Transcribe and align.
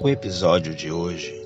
O 0.00 0.08
episódio 0.08 0.76
de 0.76 0.92
hoje, 0.92 1.44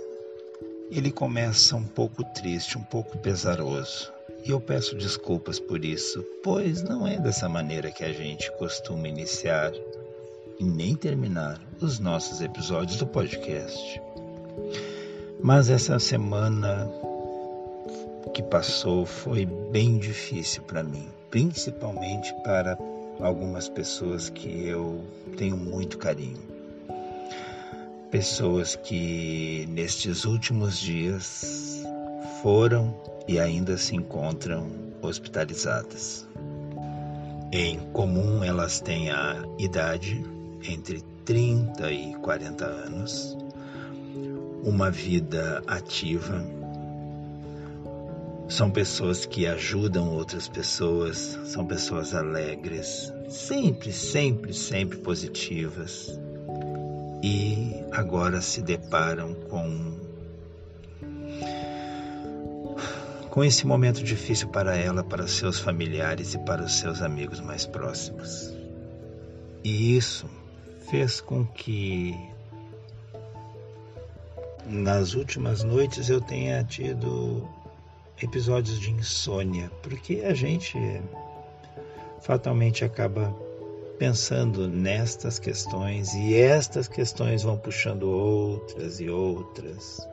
ele 0.91 1.11
começa 1.11 1.75
um 1.75 1.85
pouco 1.85 2.23
triste, 2.35 2.77
um 2.77 2.83
pouco 2.83 3.17
pesaroso. 3.17 4.13
E 4.45 4.51
eu 4.51 4.61
peço 4.61 4.95
desculpas 4.95 5.59
por 5.59 5.83
isso, 5.83 6.23
pois 6.45 6.83
não 6.83 7.07
é 7.07 7.19
dessa 7.19 7.49
maneira 7.49 7.91
que 7.91 8.05
a 8.05 8.13
gente 8.13 8.53
costuma 8.59 9.09
iniciar 9.09 9.73
e 10.59 10.65
nem 10.65 10.95
terminar 10.95 11.59
os 11.81 11.99
nossos 11.99 12.43
episódios 12.43 12.99
do 12.99 13.07
podcast. 13.07 14.03
Mas 15.43 15.71
essa 15.71 15.99
semana 15.99 16.91
que 18.35 18.43
passou 18.43 19.07
foi 19.07 19.47
bem 19.47 19.97
difícil 19.97 20.63
para 20.65 20.83
mim, 20.83 21.09
principalmente 21.31 22.35
para 22.45 22.77
algumas 23.19 23.67
pessoas 23.71 24.29
que 24.29 24.69
eu 24.69 25.03
tenho 25.39 25.57
muito 25.57 25.97
carinho 25.97 26.52
pessoas 28.13 28.77
que 28.77 29.67
nestes 29.71 30.27
últimos 30.27 30.79
dias 30.79 31.83
foram 32.43 32.95
e 33.27 33.41
ainda 33.41 33.79
se 33.79 33.97
encontram 33.97 34.71
hospitalizadas. 35.01 36.29
Em 37.51 37.79
comum, 37.95 38.45
elas 38.45 38.81
têm 38.81 39.11
a 39.11 39.43
idade 39.59 40.23
entre 40.63 41.03
30 41.25 41.91
e 41.91 42.15
40 42.17 42.67
anos, 42.67 43.35
uma 44.63 44.91
vida 44.91 45.63
ativa, 45.67 46.45
são 48.47 48.71
pessoas 48.71 49.25
que 49.25 49.47
ajudam 49.47 50.11
outras 50.11 50.49
pessoas, 50.49 51.39
são 51.47 51.65
pessoas 51.65 52.15
alegres, 52.15 53.11
sempre, 53.31 53.91
sempre, 53.91 54.53
sempre 54.53 54.99
positivas, 54.99 56.21
e 57.23 57.85
agora 57.93 58.41
se 58.41 58.61
deparam 58.61 59.35
com 59.35 60.01
com 63.31 63.43
esse 63.43 63.67
momento 63.67 64.03
difícil 64.03 64.49
para 64.49 64.77
ela, 64.77 65.03
para 65.03 65.27
seus 65.27 65.59
familiares 65.59 66.35
e 66.35 66.39
para 66.41 66.63
os 66.63 66.75
seus 66.79 67.01
amigos 67.01 67.41
mais 67.41 67.65
próximos. 67.65 68.55
E 69.65 69.97
isso 69.97 70.29
fez 70.91 71.19
com 71.23 71.47
que 71.47 72.15
nas 74.67 75.15
últimas 75.15 75.63
noites 75.63 76.11
eu 76.11 76.21
tenha 76.21 76.63
tido 76.63 77.49
episódios 78.23 78.79
de 78.79 78.91
insônia, 78.91 79.71
porque 79.83 80.23
a 80.27 80.35
gente 80.35 80.77
fatalmente 82.21 82.85
acaba 82.85 83.35
pensando 83.99 84.69
nestas 84.69 85.39
questões 85.39 86.15
e 86.15 86.35
estas 86.35 86.89
questões 86.89 87.43
vão 87.43 87.57
puxando 87.57 88.05
outras 88.05 89.01
e 89.01 89.09
outras. 89.09 90.07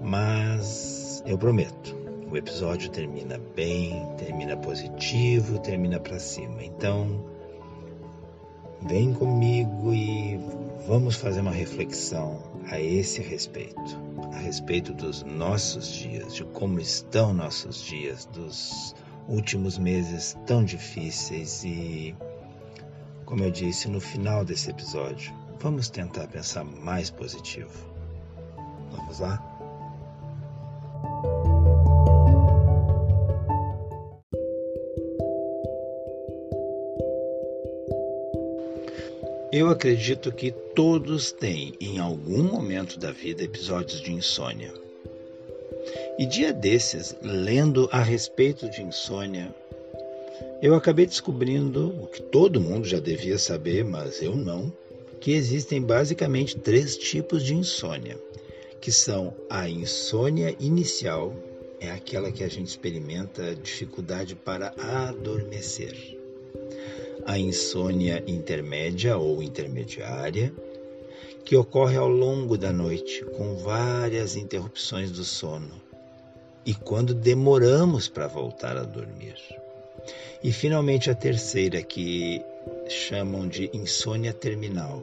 Mas 0.00 1.22
eu 1.26 1.36
prometo, 1.36 1.94
o 2.30 2.36
episódio 2.36 2.90
termina 2.90 3.40
bem, 3.54 4.06
termina 4.16 4.56
positivo, 4.56 5.58
termina 5.58 5.98
para 6.00 6.18
cima. 6.18 6.64
Então, 6.64 7.24
vem 8.88 9.12
comigo 9.12 9.92
e 9.92 10.38
vamos 10.86 11.16
fazer 11.16 11.40
uma 11.40 11.50
reflexão 11.50 12.42
a 12.70 12.80
esse 12.80 13.20
respeito, 13.20 13.98
a 14.32 14.38
respeito 14.38 14.94
dos 14.94 15.22
nossos 15.22 15.88
dias, 15.88 16.34
de 16.34 16.44
como 16.44 16.80
estão 16.80 17.34
nossos 17.34 17.82
dias, 17.82 18.24
dos 18.26 18.94
últimos 19.28 19.78
meses 19.78 20.36
tão 20.46 20.64
difíceis 20.64 21.62
e 21.64 22.14
como 23.30 23.44
eu 23.44 23.50
disse 23.52 23.88
no 23.88 24.00
final 24.00 24.44
desse 24.44 24.70
episódio, 24.70 25.32
vamos 25.60 25.88
tentar 25.88 26.26
pensar 26.26 26.64
mais 26.64 27.10
positivo. 27.10 27.70
Vamos 28.90 29.20
lá? 29.20 29.40
Eu 39.52 39.68
acredito 39.68 40.32
que 40.32 40.50
todos 40.74 41.30
têm, 41.30 41.72
em 41.80 42.00
algum 42.00 42.42
momento 42.42 42.98
da 42.98 43.12
vida, 43.12 43.44
episódios 43.44 44.00
de 44.00 44.12
insônia. 44.12 44.74
E 46.18 46.26
dia 46.26 46.52
desses, 46.52 47.16
lendo 47.22 47.88
a 47.92 48.02
respeito 48.02 48.68
de 48.68 48.82
insônia, 48.82 49.54
eu 50.62 50.74
acabei 50.74 51.06
descobrindo 51.06 51.88
o 52.02 52.06
que 52.06 52.20
todo 52.20 52.60
mundo 52.60 52.86
já 52.86 52.98
devia 52.98 53.38
saber, 53.38 53.82
mas 53.82 54.20
eu 54.20 54.36
não, 54.36 54.70
que 55.18 55.32
existem 55.32 55.80
basicamente 55.80 56.58
três 56.58 56.98
tipos 56.98 57.42
de 57.42 57.54
insônia, 57.54 58.20
que 58.80 58.92
são 58.92 59.34
a 59.48 59.68
insônia 59.68 60.54
inicial, 60.60 61.34
é 61.80 61.90
aquela 61.90 62.30
que 62.30 62.44
a 62.44 62.48
gente 62.48 62.68
experimenta 62.68 63.54
dificuldade 63.54 64.34
para 64.34 64.74
adormecer. 64.78 66.18
A 67.24 67.38
insônia 67.38 68.22
intermédia 68.26 69.16
ou 69.16 69.42
intermediária, 69.42 70.52
que 71.42 71.56
ocorre 71.56 71.96
ao 71.96 72.08
longo 72.08 72.58
da 72.58 72.70
noite, 72.70 73.24
com 73.24 73.56
várias 73.56 74.36
interrupções 74.36 75.10
do 75.10 75.24
sono, 75.24 75.80
e 76.66 76.74
quando 76.74 77.14
demoramos 77.14 78.08
para 78.08 78.26
voltar 78.26 78.76
a 78.76 78.82
dormir. 78.82 79.36
E 80.42 80.52
finalmente 80.52 81.10
a 81.10 81.14
terceira, 81.14 81.82
que 81.82 82.42
chamam 82.88 83.46
de 83.46 83.70
insônia 83.74 84.32
terminal, 84.32 85.02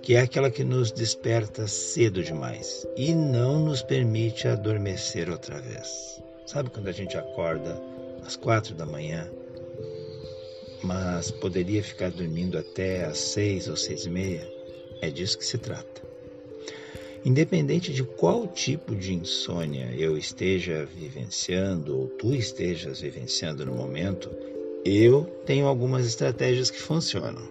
que 0.00 0.14
é 0.14 0.20
aquela 0.20 0.50
que 0.50 0.62
nos 0.62 0.92
desperta 0.92 1.66
cedo 1.66 2.22
demais 2.22 2.86
e 2.96 3.14
não 3.14 3.58
nos 3.58 3.82
permite 3.82 4.46
adormecer 4.46 5.28
outra 5.28 5.60
vez. 5.60 6.22
Sabe 6.46 6.70
quando 6.70 6.88
a 6.88 6.92
gente 6.92 7.16
acorda 7.16 7.80
às 8.24 8.36
quatro 8.36 8.74
da 8.74 8.86
manhã, 8.86 9.28
mas 10.82 11.30
poderia 11.30 11.82
ficar 11.82 12.10
dormindo 12.10 12.56
até 12.56 13.06
às 13.06 13.18
seis 13.18 13.66
ou 13.66 13.76
seis 13.76 14.06
e 14.06 14.10
meia? 14.10 14.48
É 15.00 15.10
disso 15.10 15.36
que 15.36 15.44
se 15.44 15.58
trata. 15.58 16.03
Independente 17.24 17.90
de 17.90 18.04
qual 18.04 18.46
tipo 18.46 18.94
de 18.94 19.14
insônia 19.14 19.90
eu 19.96 20.18
esteja 20.18 20.84
vivenciando 20.84 21.98
ou 21.98 22.06
tu 22.06 22.34
estejas 22.34 23.00
vivenciando 23.00 23.64
no 23.64 23.72
momento, 23.72 24.30
eu 24.84 25.24
tenho 25.46 25.66
algumas 25.66 26.04
estratégias 26.04 26.70
que 26.70 26.82
funcionam. 26.82 27.48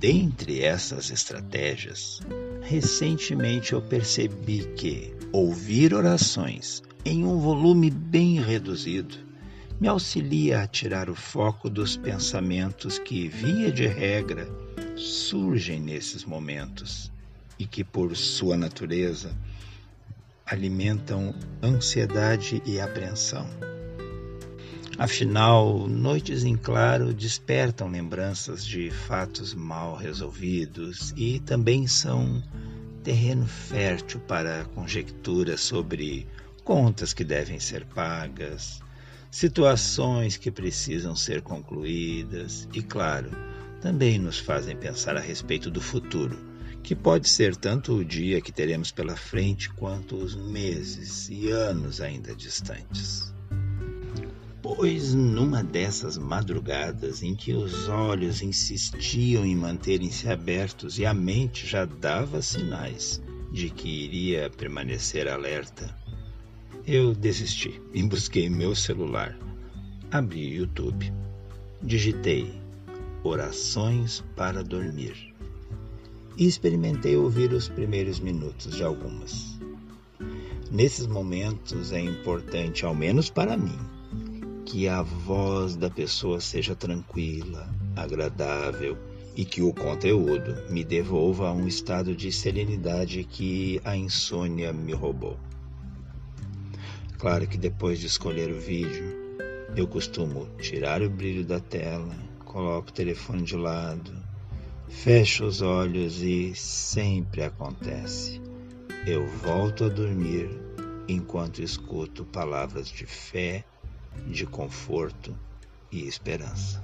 Dentre 0.00 0.60
essas 0.64 1.10
estratégias, 1.10 2.18
recentemente 2.62 3.74
eu 3.74 3.80
percebi 3.80 4.64
que 4.74 5.14
ouvir 5.30 5.94
orações 5.94 6.82
em 7.04 7.24
um 7.24 7.38
volume 7.38 7.90
bem 7.90 8.40
reduzido 8.40 9.16
me 9.80 9.88
auxilia 9.88 10.60
a 10.60 10.66
tirar 10.66 11.08
o 11.08 11.14
foco 11.14 11.70
dos 11.70 11.96
pensamentos 11.96 12.98
que, 12.98 13.28
via 13.28 13.72
de 13.72 13.86
regra, 13.86 14.46
surgem 14.94 15.80
nesses 15.80 16.22
momentos 16.24 17.10
e 17.58 17.64
que, 17.64 17.82
por 17.82 18.14
sua 18.14 18.58
natureza, 18.58 19.34
alimentam 20.44 21.34
ansiedade 21.62 22.62
e 22.66 22.78
apreensão. 22.78 23.48
Afinal, 24.98 25.88
noites 25.88 26.44
em 26.44 26.56
claro 26.56 27.14
despertam 27.14 27.88
lembranças 27.88 28.66
de 28.66 28.90
fatos 28.90 29.54
mal 29.54 29.96
resolvidos 29.96 31.14
e 31.16 31.40
também 31.40 31.86
são 31.86 32.42
terreno 33.02 33.46
fértil 33.46 34.20
para 34.20 34.66
conjecturas 34.74 35.62
sobre 35.62 36.26
contas 36.60 37.12
que 37.12 37.24
devem 37.24 37.58
ser 37.58 37.84
pagas, 37.86 38.80
situações 39.30 40.36
que 40.36 40.50
precisam 40.50 41.16
ser 41.16 41.42
concluídas 41.42 42.68
e, 42.72 42.82
claro, 42.82 43.30
também 43.80 44.18
nos 44.18 44.38
fazem 44.38 44.76
pensar 44.76 45.16
a 45.16 45.20
respeito 45.20 45.70
do 45.70 45.80
futuro, 45.80 46.38
que 46.82 46.94
pode 46.94 47.28
ser 47.28 47.56
tanto 47.56 47.94
o 47.94 48.04
dia 48.04 48.40
que 48.40 48.52
teremos 48.52 48.90
pela 48.90 49.16
frente 49.16 49.70
quanto 49.70 50.16
os 50.16 50.34
meses 50.34 51.28
e 51.28 51.50
anos 51.50 52.00
ainda 52.00 52.34
distantes. 52.34 53.32
Pois 54.62 55.14
numa 55.14 55.64
dessas 55.64 56.18
madrugadas 56.18 57.22
em 57.22 57.34
que 57.34 57.54
os 57.54 57.88
olhos 57.88 58.42
insistiam 58.42 59.44
em 59.44 59.56
manterem-se 59.56 60.28
abertos 60.28 60.98
e 60.98 61.06
a 61.06 61.14
mente 61.14 61.66
já 61.66 61.84
dava 61.86 62.42
sinais 62.42 63.20
de 63.50 63.70
que 63.70 63.88
iria 63.88 64.50
permanecer 64.50 65.26
alerta, 65.26 65.94
eu 66.92 67.14
desisti 67.14 67.80
e 67.94 68.02
busquei 68.02 68.50
meu 68.50 68.74
celular. 68.74 69.38
Abri 70.10 70.48
o 70.48 70.62
YouTube. 70.62 71.12
Digitei 71.80 72.52
Orações 73.22 74.24
para 74.34 74.64
Dormir 74.64 75.32
e 76.36 76.46
experimentei 76.46 77.16
ouvir 77.16 77.52
os 77.52 77.68
primeiros 77.68 78.18
minutos 78.18 78.74
de 78.74 78.82
algumas. 78.82 79.56
Nesses 80.68 81.06
momentos 81.06 81.92
é 81.92 82.00
importante, 82.00 82.84
ao 82.84 82.92
menos 82.94 83.30
para 83.30 83.56
mim, 83.56 83.78
que 84.66 84.88
a 84.88 85.00
voz 85.00 85.76
da 85.76 85.88
pessoa 85.88 86.40
seja 86.40 86.74
tranquila, 86.74 87.72
agradável 87.94 88.98
e 89.36 89.44
que 89.44 89.62
o 89.62 89.72
conteúdo 89.72 90.68
me 90.68 90.82
devolva 90.82 91.50
a 91.50 91.52
um 91.52 91.68
estado 91.68 92.16
de 92.16 92.32
serenidade 92.32 93.22
que 93.22 93.80
a 93.84 93.96
insônia 93.96 94.72
me 94.72 94.92
roubou. 94.92 95.38
Claro 97.20 97.46
que 97.46 97.58
depois 97.58 98.00
de 98.00 98.06
escolher 98.06 98.50
o 98.50 98.58
vídeo, 98.58 99.14
eu 99.76 99.86
costumo 99.86 100.46
tirar 100.56 101.02
o 101.02 101.10
brilho 101.10 101.44
da 101.44 101.60
tela, 101.60 102.16
coloco 102.46 102.88
o 102.88 102.92
telefone 102.94 103.42
de 103.42 103.56
lado, 103.56 104.10
fecho 104.88 105.44
os 105.44 105.60
olhos 105.60 106.22
e 106.22 106.54
sempre 106.54 107.42
acontece. 107.42 108.40
Eu 109.06 109.26
volto 109.26 109.84
a 109.84 109.88
dormir 109.90 110.48
enquanto 111.06 111.62
escuto 111.62 112.24
palavras 112.24 112.88
de 112.88 113.04
fé 113.04 113.66
de 114.26 114.46
conforto 114.46 115.38
e 115.92 116.08
esperança. 116.08 116.82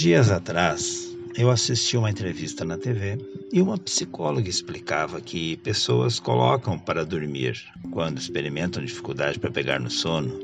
Dias 0.00 0.30
atrás, 0.30 1.14
eu 1.36 1.50
assisti 1.50 1.94
uma 1.94 2.08
entrevista 2.08 2.64
na 2.64 2.78
TV 2.78 3.18
e 3.52 3.60
uma 3.60 3.76
psicóloga 3.76 4.48
explicava 4.48 5.20
que 5.20 5.58
pessoas 5.58 6.18
colocam 6.18 6.78
para 6.78 7.04
dormir, 7.04 7.62
quando 7.90 8.16
experimentam 8.16 8.82
dificuldade 8.82 9.38
para 9.38 9.50
pegar 9.50 9.78
no 9.78 9.90
sono, 9.90 10.40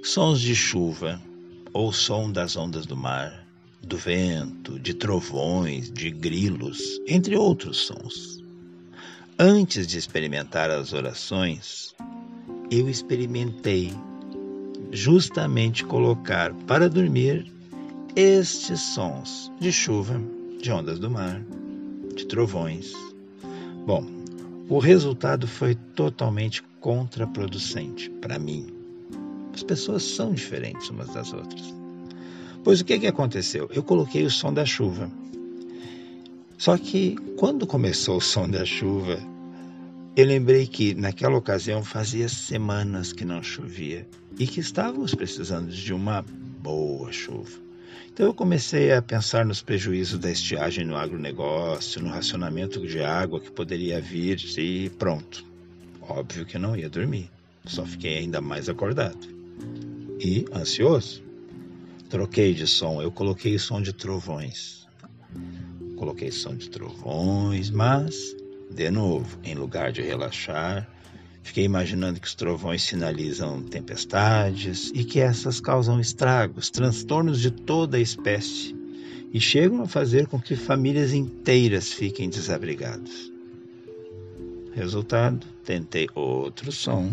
sons 0.00 0.40
de 0.40 0.54
chuva 0.54 1.20
ou 1.72 1.92
som 1.92 2.30
das 2.30 2.56
ondas 2.56 2.86
do 2.86 2.96
mar, 2.96 3.44
do 3.82 3.96
vento, 3.96 4.78
de 4.78 4.94
trovões, 4.94 5.90
de 5.90 6.12
grilos, 6.12 7.00
entre 7.04 7.36
outros 7.36 7.78
sons. 7.78 8.44
Antes 9.36 9.88
de 9.88 9.98
experimentar 9.98 10.70
as 10.70 10.92
orações, 10.92 11.92
eu 12.70 12.88
experimentei 12.88 13.92
justamente 14.92 15.84
colocar 15.84 16.54
para 16.54 16.88
dormir 16.88 17.52
estes 18.16 18.80
sons 18.80 19.50
de 19.58 19.72
chuva, 19.72 20.20
de 20.62 20.70
ondas 20.70 21.00
do 21.00 21.10
mar, 21.10 21.42
de 22.14 22.24
trovões. 22.26 22.92
Bom, 23.84 24.06
o 24.68 24.78
resultado 24.78 25.48
foi 25.48 25.74
totalmente 25.74 26.62
contraproducente 26.80 28.08
para 28.20 28.38
mim. 28.38 28.68
As 29.52 29.64
pessoas 29.64 30.04
são 30.04 30.32
diferentes 30.32 30.88
umas 30.90 31.08
das 31.08 31.32
outras. 31.32 31.74
Pois 32.62 32.80
o 32.80 32.84
que, 32.84 33.00
que 33.00 33.06
aconteceu? 33.08 33.68
Eu 33.72 33.82
coloquei 33.82 34.24
o 34.24 34.30
som 34.30 34.52
da 34.52 34.64
chuva. 34.64 35.10
Só 36.56 36.78
que 36.78 37.16
quando 37.36 37.66
começou 37.66 38.18
o 38.18 38.22
som 38.22 38.48
da 38.48 38.64
chuva, 38.64 39.18
eu 40.16 40.24
lembrei 40.24 40.68
que 40.68 40.94
naquela 40.94 41.36
ocasião 41.36 41.82
fazia 41.82 42.28
semanas 42.28 43.12
que 43.12 43.24
não 43.24 43.42
chovia 43.42 44.06
e 44.38 44.46
que 44.46 44.60
estávamos 44.60 45.14
precisando 45.16 45.68
de 45.70 45.92
uma 45.92 46.24
boa 46.62 47.10
chuva. 47.10 47.64
Então 48.12 48.26
eu 48.26 48.34
comecei 48.34 48.92
a 48.92 49.02
pensar 49.02 49.44
nos 49.44 49.62
prejuízos 49.62 50.18
da 50.18 50.30
estiagem 50.30 50.84
no 50.84 50.96
agronegócio, 50.96 52.02
no 52.02 52.10
racionamento 52.10 52.86
de 52.86 53.02
água 53.02 53.40
que 53.40 53.50
poderia 53.50 54.00
vir 54.00 54.38
e 54.58 54.90
pronto. 54.90 55.44
Óbvio 56.00 56.44
que 56.44 56.58
não 56.58 56.76
ia 56.76 56.88
dormir, 56.88 57.30
só 57.64 57.84
fiquei 57.84 58.18
ainda 58.18 58.40
mais 58.40 58.68
acordado 58.68 59.34
e 60.20 60.44
ansioso. 60.54 61.22
Troquei 62.08 62.54
de 62.54 62.66
som, 62.66 63.02
eu 63.02 63.10
coloquei 63.10 63.58
som 63.58 63.80
de 63.80 63.92
trovões. 63.92 64.86
Coloquei 65.96 66.30
som 66.30 66.54
de 66.54 66.70
trovões, 66.70 67.70
mas, 67.70 68.36
de 68.70 68.90
novo, 68.90 69.38
em 69.42 69.54
lugar 69.54 69.90
de 69.92 70.02
relaxar, 70.02 70.88
fiquei 71.44 71.64
imaginando 71.64 72.18
que 72.18 72.26
os 72.26 72.34
trovões 72.34 72.82
sinalizam 72.82 73.62
tempestades 73.62 74.90
e 74.94 75.04
que 75.04 75.20
essas 75.20 75.60
causam 75.60 76.00
estragos, 76.00 76.70
transtornos 76.70 77.38
de 77.38 77.50
toda 77.50 77.98
a 77.98 78.00
espécie 78.00 78.74
e 79.32 79.38
chegam 79.38 79.82
a 79.82 79.86
fazer 79.86 80.26
com 80.26 80.40
que 80.40 80.56
famílias 80.56 81.12
inteiras 81.12 81.92
fiquem 81.92 82.30
desabrigadas. 82.30 83.30
Resultado, 84.72 85.46
tentei 85.64 86.08
outro 86.14 86.72
som 86.72 87.12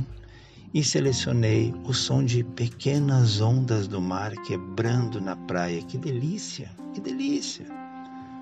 e 0.73 0.81
selecionei 0.81 1.73
o 1.83 1.93
som 1.93 2.23
de 2.23 2.41
pequenas 2.43 3.41
ondas 3.41 3.85
do 3.85 3.99
mar 3.99 4.31
quebrando 4.43 5.19
na 5.19 5.35
praia. 5.35 5.81
Que 5.81 5.97
delícia, 5.97 6.71
que 6.93 7.01
delícia! 7.01 7.65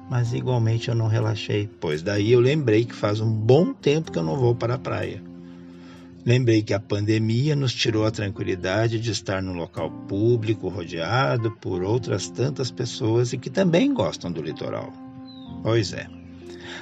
Mas 0.07 0.33
igualmente 0.33 0.89
eu 0.89 0.95
não 0.95 1.07
relaxei, 1.07 1.68
pois 1.80 2.03
daí 2.03 2.31
eu 2.31 2.39
lembrei 2.39 2.86
que 2.86 2.95
faz 2.95 3.19
um 3.19 3.31
bom 3.31 3.74
tempo 3.74 4.12
que 4.12 4.19
eu 4.19 4.24
não 4.24 4.38
vou 4.38 4.53
para 4.53 4.75
a 4.75 4.80
praia. 4.80 5.29
Lembrei 6.25 6.62
que 6.62 6.74
a 6.74 6.80
pandemia 6.80 7.56
nos 7.56 7.74
tirou 7.74 8.06
a 8.06 8.12
tranquilidade 8.12 9.00
de 9.00 9.12
estar 9.12 9.42
no 9.42 9.54
local 9.54 9.89
público, 10.07 10.68
rodeado 10.68 11.51
por 11.51 11.81
outras 11.81 12.30
tantas 12.30 12.69
pessoas 12.69 13.31
e 13.31 13.38
que 13.38 13.50
também 13.50 13.94
gostam 13.94 14.31
do 14.31 14.42
litoral. 14.42 14.94
Pois 15.63 15.94
é. 15.94 16.07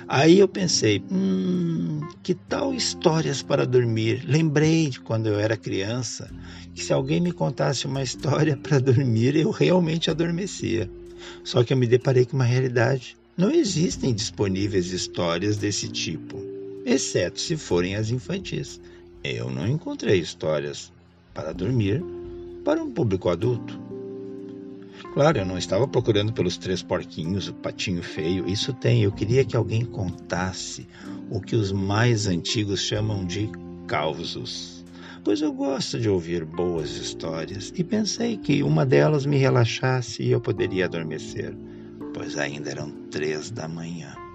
Aí 0.08 0.40
eu 0.40 0.48
pensei, 0.48 1.04
hum, 1.12 2.00
que 2.24 2.34
tal 2.34 2.74
histórias 2.74 3.42
para 3.42 3.66
dormir? 3.66 4.24
Lembrei 4.26 4.90
de 4.90 5.00
quando 5.02 5.28
eu 5.28 5.40
era 5.40 5.58
criança 5.58 6.30
que 6.74 6.84
se 6.84 6.94
alguém 6.94 7.20
me 7.20 7.32
contasse 7.32 7.86
uma 7.86 8.02
história 8.02 8.56
para 8.62 8.80
dormir, 8.80 9.36
eu 9.36 9.52
realmente 9.52 10.10
adormecia. 10.10 10.90
Só 11.44 11.64
que 11.64 11.74
eu 11.74 11.78
me 11.78 11.88
deparei 11.88 12.26
com 12.26 12.38
uma 12.38 12.46
realidade. 12.46 13.18
Não 13.36 13.52
existem 13.52 14.14
disponíveis 14.14 14.92
histórias 14.92 15.58
desse 15.58 15.88
tipo, 15.90 16.42
exceto 16.86 17.40
se 17.40 17.56
forem 17.56 17.96
as 17.96 18.10
infantis. 18.10 18.80
Eu 19.24 19.50
não 19.50 19.68
encontrei 19.68 20.20
histórias 20.20 20.92
para 21.34 21.54
dormir 21.54 22.04
para 22.64 22.84
um 22.84 22.92
público 22.92 23.30
adulto. 23.30 23.80
Claro, 25.14 25.38
eu 25.38 25.46
não 25.46 25.58
estava 25.58 25.88
procurando 25.88 26.34
pelos 26.34 26.58
três 26.58 26.82
porquinhos, 26.84 27.48
o 27.48 27.54
patinho 27.54 28.04
feio. 28.04 28.48
Isso 28.48 28.74
tem. 28.74 29.04
Eu 29.04 29.12
queria 29.12 29.46
que 29.46 29.56
alguém 29.56 29.86
contasse 29.86 30.88
o 31.30 31.40
que 31.40 31.56
os 31.56 31.72
mais 31.72 32.28
antigos 32.28 32.82
chamam 32.82 33.26
de 33.26 33.50
causos. 33.88 34.86
Pois 35.24 35.42
eu 35.42 35.52
gosto 35.52 36.00
de 36.00 36.10
ouvir 36.10 36.46
boas 36.46 36.96
histórias 36.96 37.74
e 37.76 37.84
pensei 37.84 38.38
que 38.38 38.64
uma 38.64 38.86
delas 38.86 39.26
me 39.26 39.38
relaxasse 39.38 40.24
e 40.24 40.32
eu 40.32 40.40
poderia 40.40 40.86
adormecer, 40.86 41.54
pois 42.14 42.38
ainda 42.38 42.70
eram 42.70 42.92
três 43.12 43.52
da 43.52 43.68
manhã. 43.68 44.27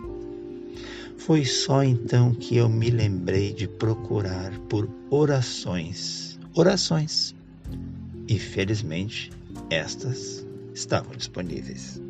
Foi 1.16 1.44
só 1.44 1.82
então 1.82 2.34
que 2.34 2.56
eu 2.56 2.68
me 2.68 2.90
lembrei 2.90 3.52
de 3.52 3.68
procurar 3.68 4.58
por 4.68 4.88
orações. 5.10 6.38
Orações. 6.54 7.34
E 8.28 8.38
felizmente 8.38 9.30
estas 9.70 10.46
estavam 10.74 11.16
disponíveis. 11.16 12.00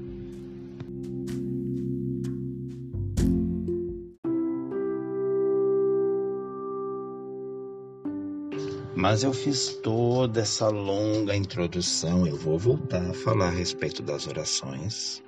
Mas 8.94 9.24
eu 9.24 9.32
fiz 9.32 9.80
toda 9.82 10.42
essa 10.42 10.68
longa 10.68 11.34
introdução, 11.34 12.24
eu 12.24 12.36
vou 12.36 12.56
voltar 12.56 13.02
a 13.10 13.12
falar 13.12 13.48
a 13.48 13.50
respeito 13.50 14.00
das 14.00 14.28
orações. 14.28 15.20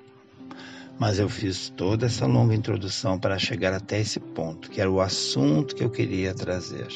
Mas 0.99 1.19
eu 1.19 1.27
fiz 1.27 1.69
toda 1.69 2.05
essa 2.05 2.25
longa 2.25 2.55
introdução 2.55 3.19
para 3.19 3.37
chegar 3.37 3.73
até 3.73 3.99
esse 3.99 4.19
ponto, 4.19 4.69
que 4.69 4.79
era 4.79 4.89
o 4.89 5.01
assunto 5.01 5.75
que 5.75 5.83
eu 5.83 5.89
queria 5.89 6.33
trazer. 6.33 6.87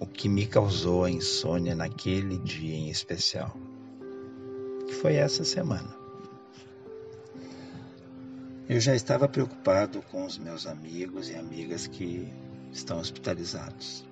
O 0.00 0.06
que 0.06 0.28
me 0.28 0.46
causou 0.46 1.04
a 1.04 1.10
insônia 1.10 1.74
naquele 1.74 2.38
dia 2.38 2.74
em 2.74 2.90
especial 2.90 3.56
que 4.86 4.94
foi 4.94 5.14
essa 5.14 5.44
semana. 5.44 5.94
eu 8.68 8.80
já 8.80 8.96
estava 8.96 9.28
preocupado 9.28 10.02
com 10.10 10.24
os 10.24 10.38
meus 10.38 10.66
amigos 10.66 11.30
e 11.30 11.36
amigas 11.36 11.86
que 11.86 12.28
estão 12.72 12.98
hospitalizados. 12.98 14.04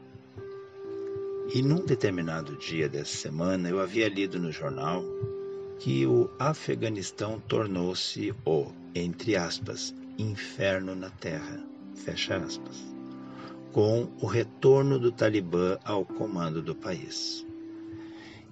E 1.52 1.60
num 1.60 1.84
determinado 1.84 2.56
dia 2.56 2.88
dessa 2.88 3.16
semana 3.16 3.68
eu 3.68 3.80
havia 3.80 4.08
lido 4.08 4.38
no 4.38 4.52
jornal 4.52 5.02
que 5.78 6.06
o 6.06 6.30
Afeganistão 6.38 7.40
tornou-se 7.40 8.34
o, 8.44 8.72
entre 8.94 9.36
aspas, 9.36 9.94
inferno 10.18 10.94
na 10.94 11.10
terra, 11.10 11.60
fecha 11.94 12.36
aspas, 12.36 12.84
com 13.72 14.08
o 14.20 14.26
retorno 14.26 14.98
do 14.98 15.10
Talibã 15.10 15.78
ao 15.84 16.04
comando 16.04 16.62
do 16.62 16.74
país. 16.74 17.44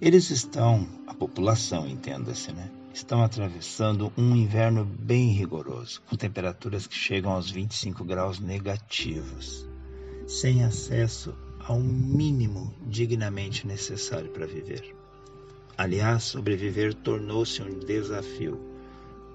Eles 0.01 0.29
estão, 0.29 0.87
a 1.07 1.13
população, 1.13 1.87
entenda-se, 1.87 2.51
né? 2.51 2.69
estão 2.93 3.23
atravessando 3.23 4.13
um 4.15 4.35
inverno 4.35 4.85
bem 4.85 5.29
rigoroso, 5.29 6.01
com 6.01 6.15
temperaturas 6.15 6.85
que 6.85 6.95
chegam 6.95 7.31
aos 7.31 7.49
25 7.49 8.03
graus 8.03 8.39
negativos, 8.39 9.67
sem 10.27 10.63
acesso 10.63 11.33
ao 11.59 11.79
mínimo 11.79 12.73
dignamente 12.85 13.65
necessário 13.65 14.29
para 14.29 14.45
viver. 14.45 15.02
Aliás, 15.77 16.23
sobreviver 16.23 16.93
tornou-se 16.93 17.61
um 17.61 17.79
desafio, 17.79 18.59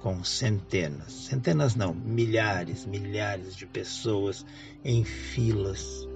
com 0.00 0.23
centenas, 0.23 1.12
centenas 1.12 1.75
não, 1.75 1.92
milhares, 1.92 2.87
milhares 2.87 3.57
de 3.57 3.66
pessoas 3.66 4.47
em 4.85 5.04
filas 5.04 6.09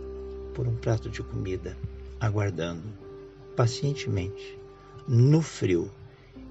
por 0.55 0.69
um 0.69 0.77
prato 0.77 1.11
de 1.11 1.23
comida, 1.23 1.77
aguardando 2.21 2.85
pacientemente, 3.57 4.59
no 5.09 5.43
frio, 5.43 5.91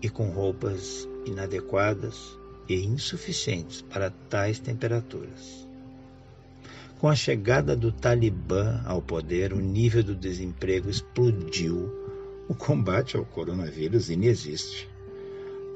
e 0.01 0.10
com 0.10 0.30
roupas 0.32 1.08
inadequadas 1.25 2.38
e 2.68 2.75
insuficientes 2.86 3.82
para 3.82 4.10
tais 4.10 4.60
temperaturas. 4.60 5.68
Com 7.00 7.08
a 7.08 7.16
chegada 7.16 7.75
do 7.75 7.92
Talibã 7.92 8.82
ao 8.86 9.01
poder, 9.01 9.54
o 9.54 9.60
nível 9.60 10.04
do 10.04 10.16
desemprego 10.16 10.90
explodiu. 10.90 12.00
O 12.51 12.53
combate 12.53 13.15
ao 13.15 13.24
coronavírus 13.24 14.10
inexiste. 14.10 14.89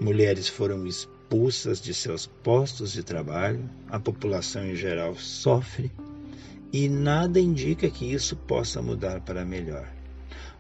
Mulheres 0.02 0.50
foram 0.50 0.86
expulsas 0.86 1.80
de 1.80 1.94
seus 1.94 2.28
postos 2.28 2.92
de 2.92 3.02
trabalho, 3.02 3.70
a 3.88 3.98
população 3.98 4.66
em 4.66 4.76
geral 4.76 5.16
sofre 5.16 5.90
e 6.74 6.90
nada 6.90 7.40
indica 7.40 7.90
que 7.90 8.12
isso 8.12 8.36
possa 8.36 8.82
mudar 8.82 9.22
para 9.22 9.46
melhor. 9.46 9.90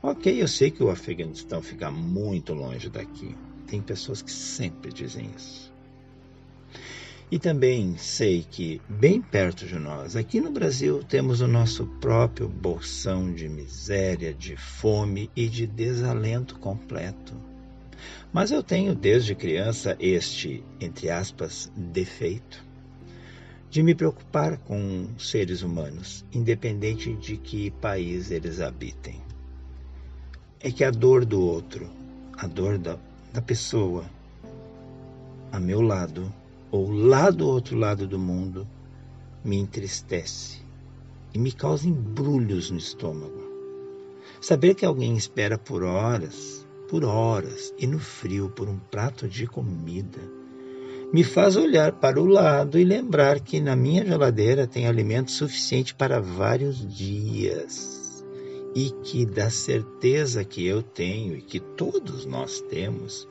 Ok, 0.01 0.41
eu 0.41 0.47
sei 0.47 0.71
que 0.71 0.81
o 0.81 0.89
Afeganistão 0.89 1.61
fica 1.61 1.91
muito 1.91 2.53
longe 2.53 2.89
daqui, 2.89 3.35
tem 3.67 3.81
pessoas 3.81 4.21
que 4.21 4.31
sempre 4.31 4.93
dizem 4.93 5.29
isso. 5.35 5.74
E 7.31 7.39
também 7.39 7.97
sei 7.97 8.45
que, 8.49 8.81
bem 8.87 9.19
perto 9.19 9.65
de 9.65 9.79
nós, 9.79 10.15
aqui 10.15 10.39
no 10.39 10.51
Brasil, 10.51 11.03
temos 11.03 11.41
o 11.41 11.47
nosso 11.47 11.85
próprio 11.99 12.47
bolsão 12.47 13.33
de 13.33 13.49
miséria, 13.49 14.33
de 14.33 14.55
fome 14.55 15.29
e 15.35 15.47
de 15.47 15.65
desalento 15.65 16.59
completo. 16.59 17.33
Mas 18.31 18.51
eu 18.51 18.61
tenho 18.61 18.93
desde 18.93 19.33
criança 19.33 19.97
este, 19.99 20.63
entre 20.79 21.09
aspas, 21.09 21.71
defeito 21.75 22.63
de 23.69 23.81
me 23.81 23.95
preocupar 23.95 24.57
com 24.59 25.07
seres 25.17 25.61
humanos, 25.61 26.23
independente 26.31 27.13
de 27.15 27.37
que 27.37 27.71
país 27.71 28.31
eles 28.31 28.61
habitem. 28.61 29.21
É 30.59 30.71
que 30.71 30.83
a 30.83 30.91
dor 30.91 31.25
do 31.25 31.41
outro, 31.41 31.89
a 32.37 32.47
dor 32.47 32.77
da 32.77 32.97
da 33.35 33.41
pessoa 33.41 34.05
a 35.51 35.59
meu 35.59 35.81
lado 35.81 36.33
ou 36.71 36.91
lá 36.91 37.29
do 37.29 37.47
outro 37.47 37.77
lado 37.77 38.07
do 38.07 38.19
mundo 38.19 38.67
me 39.43 39.57
entristece 39.57 40.59
e 41.33 41.39
me 41.39 41.51
causa 41.51 41.87
embrulhos 41.87 42.71
no 42.71 42.77
estômago. 42.77 43.43
Saber 44.41 44.75
que 44.75 44.85
alguém 44.85 45.15
espera 45.15 45.57
por 45.57 45.83
horas, 45.83 46.65
por 46.89 47.03
horas 47.03 47.73
e 47.77 47.85
no 47.87 47.99
frio 47.99 48.49
por 48.49 48.67
um 48.67 48.77
prato 48.77 49.27
de 49.27 49.47
comida 49.47 50.19
me 51.15 51.23
faz 51.23 51.55
olhar 51.55 51.93
para 51.93 52.21
o 52.21 52.25
lado 52.25 52.77
e 52.77 52.83
lembrar 52.83 53.39
que 53.39 53.61
na 53.61 53.75
minha 53.75 54.03
geladeira 54.03 54.67
tem 54.67 54.87
alimento 54.87 55.31
suficiente 55.31 55.95
para 55.95 56.19
vários 56.19 56.85
dias 56.93 58.23
e 58.75 58.89
que 59.03 59.25
da 59.25 59.49
certeza 59.49 60.43
que 60.43 60.65
eu 60.65 60.83
tenho 60.83 61.37
e 61.37 61.41
que 61.41 61.59
todos 61.59 62.25
nós 62.25 62.59
temos, 62.59 63.27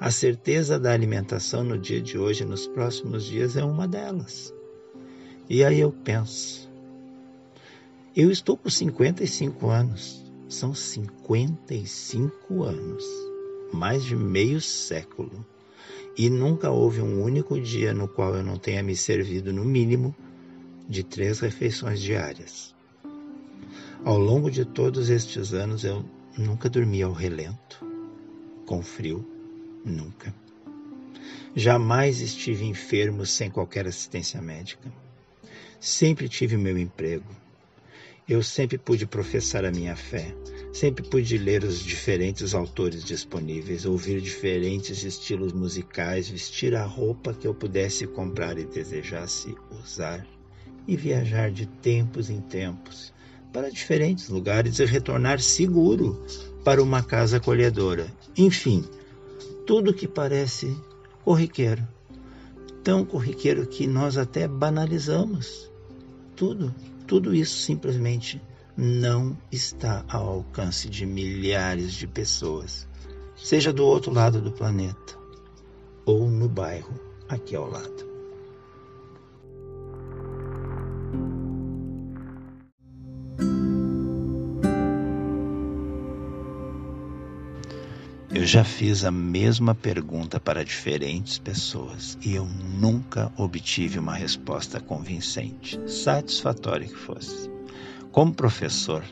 a 0.00 0.10
certeza 0.10 0.78
da 0.78 0.92
alimentação 0.92 1.64
no 1.64 1.76
dia 1.76 2.00
de 2.00 2.16
hoje 2.16 2.44
e 2.44 2.46
nos 2.46 2.66
próximos 2.68 3.24
dias 3.24 3.56
é 3.56 3.64
uma 3.64 3.88
delas. 3.88 4.54
E 5.48 5.64
aí 5.64 5.80
eu 5.80 5.90
penso, 5.90 6.70
eu 8.14 8.30
estou 8.30 8.56
com 8.56 8.70
55 8.70 9.68
anos, 9.68 10.24
são 10.48 10.74
55 10.74 12.62
anos, 12.62 13.04
mais 13.72 14.04
de 14.04 14.14
meio 14.14 14.60
século, 14.60 15.44
e 16.16 16.30
nunca 16.30 16.70
houve 16.70 17.00
um 17.00 17.22
único 17.22 17.60
dia 17.60 17.92
no 17.92 18.06
qual 18.06 18.34
eu 18.36 18.44
não 18.44 18.58
tenha 18.58 18.82
me 18.82 18.94
servido 18.94 19.52
no 19.52 19.64
mínimo 19.64 20.14
de 20.88 21.02
três 21.02 21.40
refeições 21.40 22.00
diárias. 22.00 22.74
Ao 24.04 24.18
longo 24.18 24.50
de 24.50 24.64
todos 24.64 25.10
estes 25.10 25.52
anos 25.52 25.82
eu 25.82 26.04
nunca 26.36 26.68
dormi 26.68 27.02
ao 27.02 27.12
relento, 27.12 27.84
com 28.64 28.80
frio, 28.82 29.37
nunca. 29.84 30.34
Jamais 31.54 32.20
estive 32.20 32.64
enfermo 32.64 33.24
sem 33.26 33.50
qualquer 33.50 33.86
assistência 33.86 34.40
médica. 34.40 34.92
Sempre 35.80 36.28
tive 36.28 36.56
meu 36.56 36.76
emprego. 36.78 37.26
Eu 38.28 38.42
sempre 38.42 38.76
pude 38.76 39.06
professar 39.06 39.64
a 39.64 39.70
minha 39.70 39.96
fé, 39.96 40.34
sempre 40.70 41.02
pude 41.02 41.38
ler 41.38 41.64
os 41.64 41.80
diferentes 41.80 42.54
autores 42.54 43.02
disponíveis, 43.02 43.86
ouvir 43.86 44.20
diferentes 44.20 45.02
estilos 45.02 45.54
musicais, 45.54 46.28
vestir 46.28 46.74
a 46.74 46.84
roupa 46.84 47.32
que 47.32 47.46
eu 47.46 47.54
pudesse 47.54 48.06
comprar 48.06 48.58
e 48.58 48.66
desejasse 48.66 49.54
usar, 49.82 50.26
e 50.86 50.94
viajar 50.94 51.50
de 51.50 51.64
tempos 51.64 52.28
em 52.28 52.42
tempos, 52.42 53.14
para 53.50 53.70
diferentes 53.70 54.28
lugares 54.28 54.78
e 54.78 54.84
retornar 54.84 55.40
seguro 55.40 56.22
para 56.62 56.82
uma 56.82 57.02
casa 57.02 57.38
acolhedora. 57.38 58.12
Enfim, 58.36 58.84
tudo 59.68 59.92
que 59.92 60.08
parece 60.08 60.74
corriqueiro. 61.22 61.86
Tão 62.82 63.04
corriqueiro 63.04 63.66
que 63.66 63.86
nós 63.86 64.16
até 64.16 64.48
banalizamos. 64.48 65.70
Tudo, 66.34 66.74
tudo 67.06 67.34
isso 67.34 67.58
simplesmente 67.58 68.40
não 68.74 69.36
está 69.52 70.06
ao 70.08 70.26
alcance 70.26 70.88
de 70.88 71.04
milhares 71.04 71.92
de 71.92 72.06
pessoas, 72.06 72.88
seja 73.36 73.70
do 73.70 73.84
outro 73.84 74.10
lado 74.10 74.40
do 74.40 74.50
planeta 74.50 75.18
ou 76.06 76.30
no 76.30 76.48
bairro 76.48 76.98
aqui 77.28 77.54
ao 77.54 77.68
lado. 77.68 78.07
Eu 88.30 88.44
já 88.44 88.62
fiz 88.62 89.06
a 89.06 89.10
mesma 89.10 89.74
pergunta 89.74 90.38
para 90.38 90.62
diferentes 90.62 91.38
pessoas 91.38 92.18
e 92.20 92.34
eu 92.34 92.44
nunca 92.44 93.32
obtive 93.38 93.98
uma 93.98 94.14
resposta 94.14 94.78
convincente, 94.78 95.80
satisfatória 95.90 96.86
que 96.86 96.94
fosse. 96.94 97.50
Como 98.12 98.34
professor, 98.34 99.02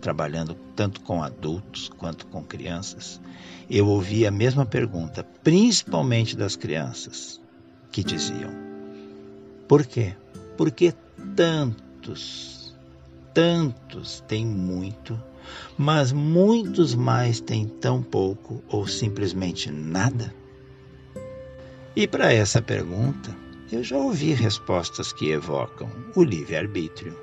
trabalhando 0.00 0.54
tanto 0.76 1.00
com 1.00 1.20
adultos 1.20 1.90
quanto 1.98 2.28
com 2.28 2.44
crianças, 2.44 3.20
eu 3.68 3.88
ouvi 3.88 4.24
a 4.24 4.30
mesma 4.30 4.64
pergunta, 4.64 5.24
principalmente 5.42 6.36
das 6.36 6.54
crianças, 6.54 7.40
que 7.90 8.04
diziam: 8.04 8.52
Por 9.66 9.84
quê? 9.84 10.14
Por 10.56 10.70
que 10.70 10.94
tantos, 11.34 12.72
tantos 13.34 14.22
têm 14.28 14.46
muito 14.46 15.20
mas 15.76 16.12
muitos 16.12 16.94
mais 16.94 17.40
têm 17.40 17.66
tão 17.66 18.02
pouco 18.02 18.62
ou 18.68 18.86
simplesmente 18.86 19.70
nada? 19.70 20.34
E 21.96 22.06
para 22.06 22.32
essa 22.32 22.62
pergunta, 22.62 23.36
eu 23.72 23.82
já 23.82 23.96
ouvi 23.96 24.32
respostas 24.32 25.12
que 25.12 25.30
evocam 25.30 25.90
o 26.14 26.22
livre-arbítrio, 26.22 27.16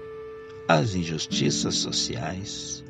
as 0.68 0.96
injustiças 0.96 1.76
sociais, 1.76 2.84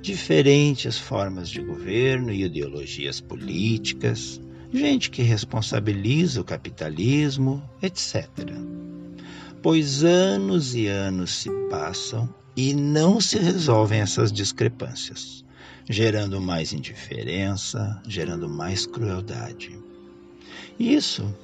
diferentes 0.00 0.98
formas 0.98 1.48
de 1.48 1.60
governo 1.60 2.32
e 2.32 2.44
ideologias 2.44 3.20
políticas, 3.20 4.40
gente 4.72 5.10
que 5.10 5.22
responsabiliza 5.22 6.40
o 6.40 6.44
capitalismo, 6.44 7.62
etc. 7.82 8.28
Pois 9.62 10.02
anos 10.02 10.74
e 10.74 10.86
anos 10.86 11.32
se 11.32 11.50
passam 11.68 12.32
e 12.56 12.72
não 12.72 13.20
se 13.20 13.38
resolvem 13.38 14.00
essas 14.00 14.32
discrepâncias, 14.32 15.44
gerando 15.88 16.40
mais 16.40 16.72
indiferença, 16.72 18.00
gerando 18.08 18.48
mais 18.48 18.86
crueldade. 18.86 19.78
Isso 20.78 21.34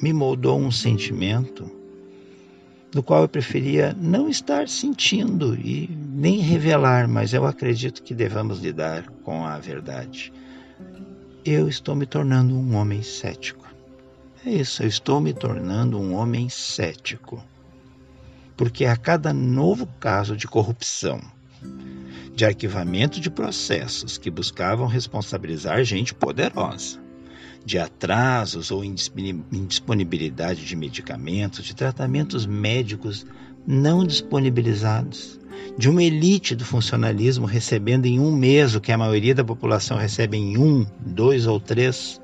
me 0.00 0.12
moldou 0.12 0.56
um 0.56 0.70
sentimento 0.70 1.68
do 2.92 3.02
qual 3.02 3.22
eu 3.22 3.28
preferia 3.28 3.94
não 4.00 4.28
estar 4.28 4.68
sentindo 4.68 5.56
e 5.56 5.88
nem 5.90 6.38
revelar, 6.38 7.08
mas 7.08 7.34
eu 7.34 7.44
acredito 7.44 8.04
que 8.04 8.14
devamos 8.14 8.60
lidar 8.60 9.08
com 9.24 9.44
a 9.44 9.58
verdade. 9.58 10.32
Eu 11.44 11.68
estou 11.68 11.96
me 11.96 12.06
tornando 12.06 12.54
um 12.54 12.76
homem 12.76 13.02
cético. 13.02 13.67
É 14.46 14.50
isso, 14.50 14.82
eu 14.82 14.88
estou 14.88 15.20
me 15.20 15.32
tornando 15.32 15.98
um 15.98 16.14
homem 16.14 16.48
cético. 16.48 17.42
Porque 18.56 18.84
a 18.84 18.96
cada 18.96 19.32
novo 19.32 19.86
caso 19.98 20.36
de 20.36 20.46
corrupção, 20.46 21.20
de 22.34 22.44
arquivamento 22.44 23.20
de 23.20 23.30
processos 23.30 24.16
que 24.16 24.30
buscavam 24.30 24.86
responsabilizar 24.86 25.82
gente 25.82 26.14
poderosa, 26.14 27.00
de 27.64 27.78
atrasos 27.78 28.70
ou 28.70 28.84
indisponibilidade 28.84 30.64
de 30.64 30.76
medicamentos, 30.76 31.64
de 31.64 31.74
tratamentos 31.74 32.46
médicos 32.46 33.26
não 33.66 34.04
disponibilizados, 34.04 35.38
de 35.76 35.88
uma 35.88 36.02
elite 36.02 36.54
do 36.54 36.64
funcionalismo 36.64 37.44
recebendo 37.44 38.06
em 38.06 38.20
um 38.20 38.34
mês 38.34 38.74
o 38.74 38.80
que 38.80 38.92
a 38.92 38.98
maioria 38.98 39.34
da 39.34 39.44
população 39.44 39.96
recebe 39.96 40.36
em 40.36 40.56
um, 40.56 40.86
dois 41.00 41.46
ou 41.46 41.58
três 41.58 42.20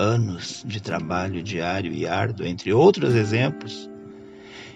anos 0.00 0.64
de 0.66 0.80
trabalho 0.80 1.42
diário 1.42 1.92
e 1.92 2.06
árduo, 2.06 2.46
entre 2.46 2.72
outros 2.72 3.14
exemplos, 3.14 3.90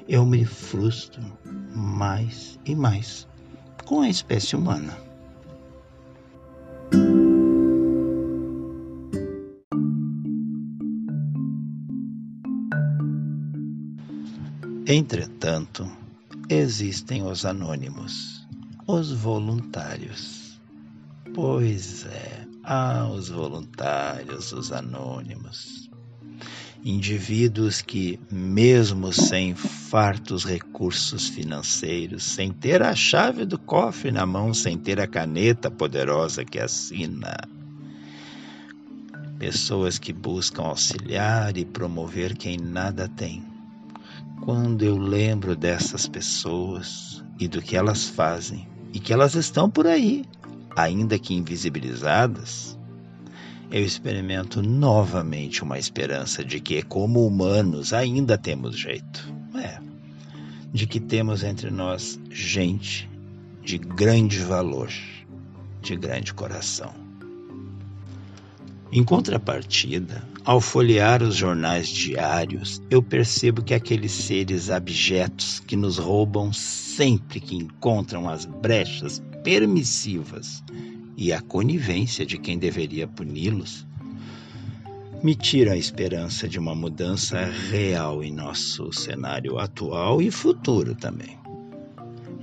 eu 0.06 0.26
me 0.26 0.44
frustro 0.44 1.22
mais 1.74 2.60
e 2.66 2.74
mais 2.74 3.26
com 3.86 4.02
a 4.02 4.08
espécie 4.08 4.54
humana. 4.54 4.94
Entretanto, 14.86 15.90
existem 16.50 17.22
os 17.22 17.46
anônimos, 17.46 18.46
os 18.86 19.10
voluntários. 19.10 20.60
Pois 21.34 22.04
é, 22.04 22.46
há 22.64 23.06
os 23.08 23.28
voluntários, 23.28 24.52
os 24.52 24.72
anônimos. 24.72 25.90
Indivíduos 26.84 27.80
que, 27.80 28.20
mesmo 28.30 29.12
sem 29.12 29.54
fartos 29.54 30.44
recursos 30.44 31.28
financeiros, 31.28 32.24
sem 32.24 32.52
ter 32.52 32.82
a 32.82 32.94
chave 32.94 33.44
do 33.44 33.58
cofre 33.58 34.10
na 34.10 34.26
mão, 34.26 34.52
sem 34.52 34.76
ter 34.76 35.00
a 35.00 35.06
caneta 35.06 35.70
poderosa 35.70 36.44
que 36.44 36.58
assina, 36.58 37.36
pessoas 39.38 39.98
que 39.98 40.12
buscam 40.12 40.62
auxiliar 40.62 41.56
e 41.56 41.64
promover 41.64 42.36
quem 42.36 42.58
nada 42.58 43.08
tem 43.08 43.54
quando 44.44 44.82
eu 44.82 44.98
lembro 44.98 45.56
dessas 45.56 46.06
pessoas 46.06 47.24
e 47.40 47.48
do 47.48 47.62
que 47.62 47.76
elas 47.76 48.06
fazem 48.06 48.68
e 48.92 49.00
que 49.00 49.10
elas 49.10 49.34
estão 49.34 49.70
por 49.70 49.86
aí, 49.86 50.24
ainda 50.76 51.18
que 51.18 51.34
invisibilizadas, 51.34 52.78
eu 53.70 53.82
experimento 53.82 54.62
novamente 54.62 55.62
uma 55.62 55.78
esperança 55.78 56.44
de 56.44 56.60
que, 56.60 56.82
como 56.82 57.26
humanos, 57.26 57.92
ainda 57.92 58.38
temos 58.38 58.78
jeito. 58.78 59.32
É, 59.56 59.80
de 60.72 60.86
que 60.86 60.98
temos 60.98 61.42
entre 61.42 61.70
nós 61.70 62.18
gente 62.30 63.08
de 63.62 63.78
grande 63.78 64.38
valor, 64.40 64.90
de 65.80 65.96
grande 65.96 66.34
coração. 66.34 66.92
Em 68.92 69.02
contrapartida, 69.02 70.22
ao 70.44 70.60
folhear 70.60 71.22
os 71.22 71.34
jornais 71.34 71.88
diários, 71.88 72.82
eu 72.90 73.02
percebo 73.02 73.62
que 73.62 73.74
aqueles 73.74 74.12
seres 74.12 74.70
abjetos 74.70 75.58
que 75.58 75.74
nos 75.74 75.98
roubam 75.98 76.52
sempre 76.52 77.40
que 77.40 77.56
encontram 77.56 78.28
as 78.28 78.44
brechas 78.44 79.22
permissivas 79.44 80.64
e 81.16 81.32
a 81.32 81.40
conivência 81.40 82.24
de 82.24 82.38
quem 82.38 82.58
deveria 82.58 83.06
puni-los, 83.06 83.86
me 85.22 85.34
tiram 85.34 85.72
a 85.72 85.76
esperança 85.76 86.48
de 86.48 86.58
uma 86.58 86.74
mudança 86.74 87.44
real 87.70 88.24
em 88.24 88.32
nosso 88.32 88.92
cenário 88.92 89.58
atual 89.58 90.20
e 90.20 90.30
futuro 90.30 90.94
também. 90.94 91.38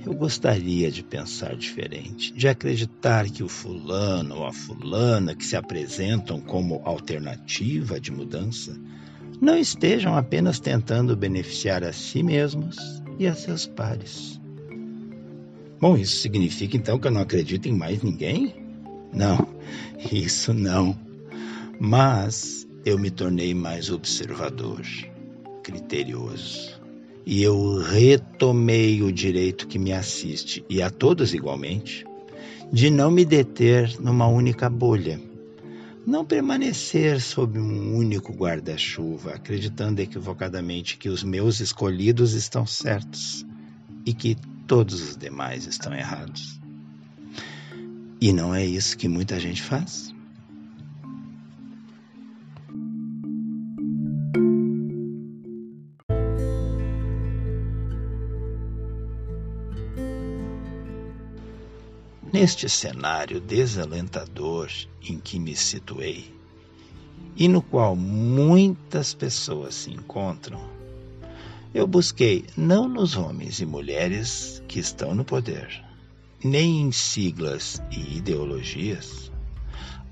Eu 0.04 0.14
gostaria 0.14 0.90
de 0.90 1.04
pensar 1.04 1.54
diferente, 1.54 2.32
de 2.32 2.48
acreditar 2.48 3.28
que 3.28 3.42
o 3.42 3.48
fulano 3.48 4.36
ou 4.36 4.46
a 4.46 4.52
fulana 4.52 5.34
que 5.34 5.44
se 5.44 5.54
apresentam 5.54 6.40
como 6.40 6.82
alternativa 6.84 8.00
de 8.00 8.10
mudança 8.10 8.76
não 9.40 9.56
estejam 9.56 10.16
apenas 10.16 10.58
tentando 10.58 11.16
beneficiar 11.16 11.84
a 11.84 11.92
si 11.92 12.22
mesmos 12.22 12.76
e 13.18 13.26
a 13.26 13.34
seus 13.34 13.66
pares. 13.66 14.41
Bom, 15.82 15.96
isso 15.96 16.18
significa 16.18 16.76
então 16.76 16.96
que 16.96 17.08
eu 17.08 17.10
não 17.10 17.22
acredito 17.22 17.68
em 17.68 17.72
mais 17.72 18.00
ninguém? 18.04 18.54
Não, 19.12 19.48
isso 20.12 20.54
não. 20.54 20.96
Mas 21.80 22.68
eu 22.86 22.96
me 22.96 23.10
tornei 23.10 23.52
mais 23.52 23.90
observador, 23.90 24.80
criterioso 25.64 26.80
e 27.26 27.42
eu 27.42 27.78
retomei 27.78 29.02
o 29.02 29.12
direito 29.12 29.66
que 29.66 29.78
me 29.78 29.92
assiste, 29.92 30.64
e 30.68 30.80
a 30.80 30.88
todos 30.88 31.34
igualmente, 31.34 32.04
de 32.72 32.88
não 32.88 33.10
me 33.10 33.24
deter 33.24 34.00
numa 34.00 34.28
única 34.28 34.70
bolha, 34.70 35.20
não 36.06 36.24
permanecer 36.24 37.20
sob 37.20 37.58
um 37.58 37.96
único 37.96 38.32
guarda-chuva, 38.32 39.34
acreditando 39.34 40.00
equivocadamente 40.00 40.96
que 40.96 41.08
os 41.08 41.24
meus 41.24 41.58
escolhidos 41.58 42.34
estão 42.34 42.64
certos 42.64 43.44
e 44.06 44.14
que 44.14 44.36
todos 44.72 45.02
os 45.02 45.18
demais 45.18 45.66
estão 45.66 45.92
errados. 45.92 46.58
E 48.18 48.32
não 48.32 48.54
é 48.54 48.64
isso 48.64 48.96
que 48.96 49.06
muita 49.06 49.38
gente 49.38 49.60
faz? 49.60 50.14
Neste 62.32 62.66
cenário 62.66 63.42
desalentador 63.42 64.70
em 65.06 65.18
que 65.18 65.38
me 65.38 65.54
situei, 65.54 66.34
e 67.36 67.46
no 67.46 67.60
qual 67.60 67.94
muitas 67.94 69.12
pessoas 69.12 69.74
se 69.74 69.90
encontram, 69.90 70.66
eu 71.74 71.86
busquei 71.86 72.44
não 72.56 72.86
nos 72.86 73.16
homens 73.16 73.60
e 73.60 73.66
mulheres 73.66 74.62
que 74.68 74.78
estão 74.78 75.14
no 75.14 75.24
poder, 75.24 75.82
nem 76.44 76.82
em 76.82 76.92
siglas 76.92 77.82
e 77.90 78.18
ideologias, 78.18 79.32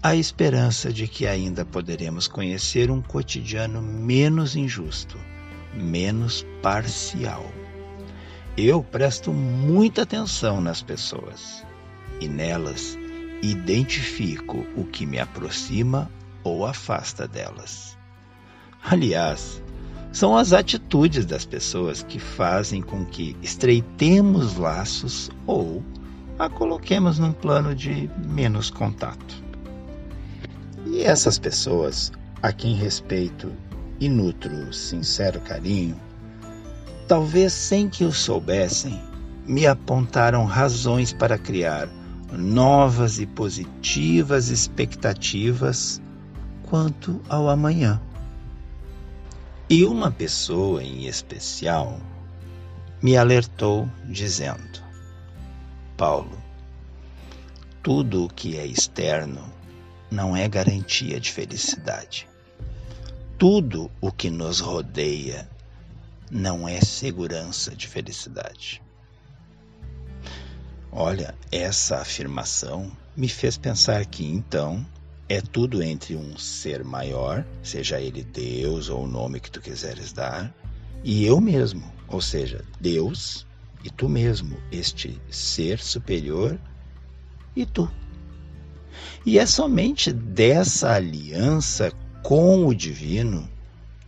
a 0.03 0.17
esperança 0.17 0.91
de 0.91 1.07
que 1.07 1.27
ainda 1.27 1.65
poderemos 1.65 2.27
conhecer 2.27 2.91
um 2.91 3.03
cotidiano 3.03 3.83
menos 3.83 4.57
injusto, 4.57 5.19
menos 5.75 6.47
parcial. 6.63 7.45
Eu 8.57 8.83
presto 8.83 9.31
muita 9.33 10.03
atenção 10.03 10.61
nas 10.61 10.83
pessoas 10.83 11.65
e 12.21 12.29
nelas 12.29 12.97
identifico 13.43 14.67
o 14.77 14.85
que 14.85 15.05
me 15.05 15.19
aproxima 15.19 16.11
ou 16.43 16.67
afasta 16.67 17.29
delas. 17.29 17.97
Aliás, 18.83 19.63
são 20.13 20.37
as 20.37 20.53
atitudes 20.53 21.25
das 21.25 21.45
pessoas 21.45 22.03
que 22.03 22.19
fazem 22.19 22.83
com 22.83 23.05
que 23.05 23.37
estreitemos 23.43 24.57
laços 24.57 25.31
ou 25.47 25.83
a 26.39 26.49
coloquemos 26.49 27.19
num 27.19 27.33
plano 27.33 27.75
de 27.75 28.11
menos 28.27 28.71
contato. 28.71 29.43
E 30.87 31.03
essas 31.03 31.39
pessoas, 31.39 32.11
a 32.43 32.53
quem 32.53 32.75
respeito 32.75 33.53
e 34.01 34.09
nutro 34.09 34.73
sincero 34.73 35.41
carinho, 35.41 35.97
talvez 37.07 37.53
sem 37.53 37.89
que 37.89 38.05
o 38.05 38.13
soubessem, 38.13 38.99
me 39.47 39.67
apontaram 39.67 40.45
razões 40.45 41.13
para 41.13 41.37
criar 41.37 41.89
novas 42.33 43.19
e 43.19 43.27
positivas 43.27 44.49
expectativas 44.49 46.01
quanto 46.63 47.21
ao 47.29 47.49
amanhã. 47.49 48.01
E 49.73 49.85
uma 49.85 50.11
pessoa 50.11 50.83
em 50.83 51.07
especial 51.07 52.01
me 53.01 53.17
alertou 53.17 53.89
dizendo: 54.05 54.83
Paulo, 55.97 56.37
tudo 57.81 58.25
o 58.25 58.29
que 58.29 58.59
é 58.59 58.67
externo 58.67 59.49
não 60.11 60.37
é 60.37 60.49
garantia 60.49 61.21
de 61.21 61.31
felicidade. 61.31 62.29
Tudo 63.39 63.89
o 64.01 64.11
que 64.11 64.29
nos 64.29 64.59
rodeia 64.59 65.49
não 66.29 66.69
é 66.69 66.81
segurança 66.81 67.71
de 67.77 67.87
felicidade. 67.87 68.83
Olha, 70.91 71.33
essa 71.53 71.99
afirmação 71.99 72.91
me 73.17 73.29
fez 73.29 73.57
pensar 73.57 74.05
que 74.05 74.27
então 74.27 74.85
é 75.31 75.41
tudo 75.41 75.81
entre 75.81 76.17
um 76.17 76.37
ser 76.37 76.83
maior, 76.83 77.47
seja 77.63 78.01
ele 78.01 78.25
Deus 78.25 78.89
ou 78.89 79.05
o 79.05 79.07
nome 79.07 79.39
que 79.39 79.49
tu 79.49 79.61
quiseres 79.61 80.13
dar, 80.13 80.53
e 81.05 81.25
eu 81.25 81.41
mesmo, 81.41 81.85
ou 82.09 82.21
seja, 82.21 82.65
Deus 82.81 83.47
e 83.85 83.91
tu 83.91 84.09
mesmo, 84.09 84.57
este 84.73 85.23
ser 85.31 85.79
superior 85.79 86.59
e 87.55 87.65
tu. 87.65 87.89
E 89.25 89.39
é 89.39 89.47
somente 89.47 90.13
dessa 90.13 90.95
aliança 90.95 91.93
com 92.25 92.67
o 92.67 92.75
divino 92.75 93.49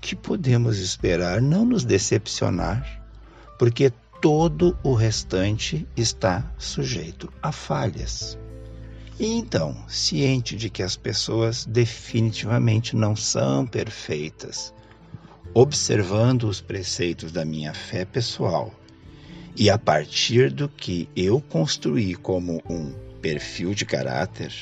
que 0.00 0.16
podemos 0.16 0.80
esperar 0.80 1.40
não 1.40 1.64
nos 1.64 1.84
decepcionar, 1.84 3.06
porque 3.60 3.92
todo 4.20 4.76
o 4.82 4.92
restante 4.92 5.86
está 5.96 6.52
sujeito 6.58 7.32
a 7.40 7.52
falhas. 7.52 8.36
E 9.18 9.26
então, 9.26 9.76
ciente 9.88 10.56
de 10.56 10.70
que 10.70 10.82
as 10.82 10.96
pessoas 10.96 11.64
definitivamente 11.64 12.96
não 12.96 13.14
são 13.14 13.66
perfeitas, 13.66 14.72
observando 15.54 16.44
os 16.44 16.60
preceitos 16.60 17.30
da 17.30 17.44
minha 17.44 17.74
fé 17.74 18.04
pessoal 18.04 18.72
e 19.54 19.68
a 19.68 19.78
partir 19.78 20.50
do 20.50 20.68
que 20.68 21.08
eu 21.14 21.40
construí 21.40 22.14
como 22.14 22.62
um 22.68 22.92
perfil 23.20 23.74
de 23.74 23.84
caráter, 23.84 24.52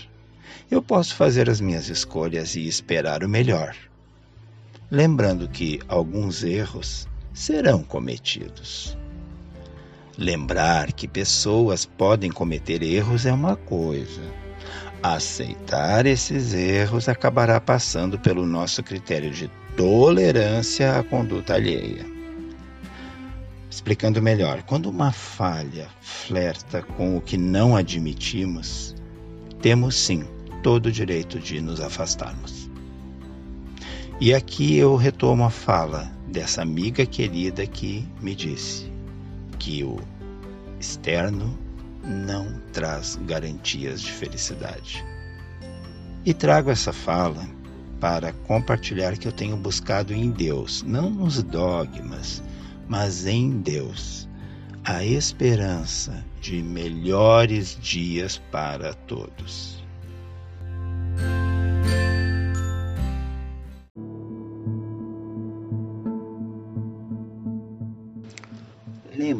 eu 0.69 0.83
posso 0.83 1.15
fazer 1.15 1.49
as 1.49 1.61
minhas 1.61 1.89
escolhas 1.89 2.57
e 2.57 2.67
esperar 2.67 3.23
o 3.23 3.29
melhor. 3.29 3.77
Lembrando 4.91 5.49
que 5.49 5.79
alguns 5.87 6.43
erros 6.43 7.07
serão 7.33 7.85
cometidos. 7.85 8.97
Lembrar 10.19 10.93
que 10.93 11.09
pessoas 11.09 11.85
podem 11.87 12.31
cometer 12.31 12.83
erros 12.83 13.27
é 13.27 13.33
uma 13.33 13.57
coisa. 13.57 14.23
Aceitar 15.03 16.05
esses 16.05 16.53
erros 16.53 17.09
acabará 17.09 17.61
passando 17.61 18.19
pelo 18.19 18.45
nosso 18.45 18.83
critério 18.83 19.31
de 19.31 19.51
tolerância 19.77 20.99
à 20.99 21.03
conduta 21.03 21.55
alheia. 21.55 22.05
Explicando 23.71 24.21
melhor, 24.21 24.63
quando 24.65 24.91
uma 24.91 25.13
falha 25.13 25.89
flerta 26.01 26.83
com 26.83 27.17
o 27.17 27.21
que 27.21 27.39
não 27.39 27.77
admitimos, 27.77 28.95
temos 29.63 29.97
sim 29.97 30.25
todo 30.63 30.87
o 30.87 30.93
direito 30.93 31.39
de 31.39 31.61
nos 31.61 31.81
afastarmos. 31.81 32.69
E 34.21 34.35
aqui 34.35 34.77
eu 34.77 34.97
retomo 34.97 35.45
a 35.45 35.51
fala 35.51 36.13
dessa 36.29 36.61
amiga 36.61 37.07
querida 37.07 37.67
que 37.67 38.07
me 38.21 38.35
disse: 38.35 38.90
que 39.61 39.85
o 39.85 40.01
externo 40.81 41.57
não 42.03 42.61
traz 42.73 43.17
garantias 43.27 44.01
de 44.01 44.11
felicidade. 44.11 45.05
E 46.25 46.35
trago 46.35 46.71
essa 46.71 46.93
fala 46.93 47.47
para 48.01 48.33
compartilhar 48.33 49.17
que 49.17 49.29
eu 49.29 49.33
tenho 49.33 49.57
buscado 49.57 50.15
em 50.15 50.31
Deus, 50.31 50.83
não 50.83 51.11
nos 51.11 51.43
dogmas, 51.43 52.43
mas 52.89 53.27
em 53.27 53.61
Deus, 53.61 54.27
a 54.83 55.05
esperança 55.05 56.25
de 56.41 56.63
melhores 56.63 57.79
dias 57.81 58.41
para 58.51 58.95
todos. 58.95 59.80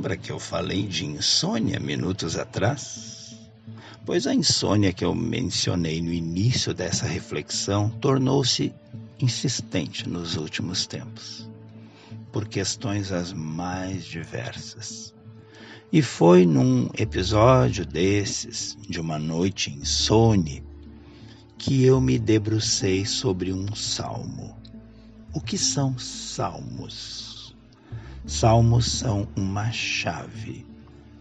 Lembra 0.01 0.17
que 0.17 0.33
eu 0.33 0.39
falei 0.41 0.87
de 0.87 1.05
insônia 1.05 1.79
minutos 1.79 2.39
atrás? 2.39 3.37
Pois 4.07 4.27
a 4.27 4.35
insônia 4.35 4.95
que 4.95 5.05
eu 5.05 5.15
mencionei 5.15 6.01
no 6.01 6.11
início 6.11 6.73
dessa 6.73 7.07
reflexão 7.07 7.91
tornou-se 7.91 8.73
insistente 9.21 10.09
nos 10.09 10.37
últimos 10.37 10.87
tempos, 10.87 11.47
por 12.33 12.49
questões 12.49 13.13
as 13.13 13.35
mais 13.35 14.07
diversas. 14.07 15.15
E 15.93 16.01
foi 16.01 16.47
num 16.47 16.89
episódio 16.99 17.85
desses, 17.85 18.79
de 18.89 18.99
uma 18.99 19.19
noite 19.19 19.71
insone, 19.71 20.65
que 21.59 21.85
eu 21.85 22.01
me 22.01 22.19
debrucei 22.19 23.05
sobre 23.05 23.53
um 23.53 23.75
salmo. 23.75 24.57
O 25.35 25.43
que 25.43 25.59
são 25.59 25.99
salmos? 25.99 27.30
Salmos 28.31 28.87
são 28.87 29.27
uma 29.35 29.73
chave, 29.73 30.65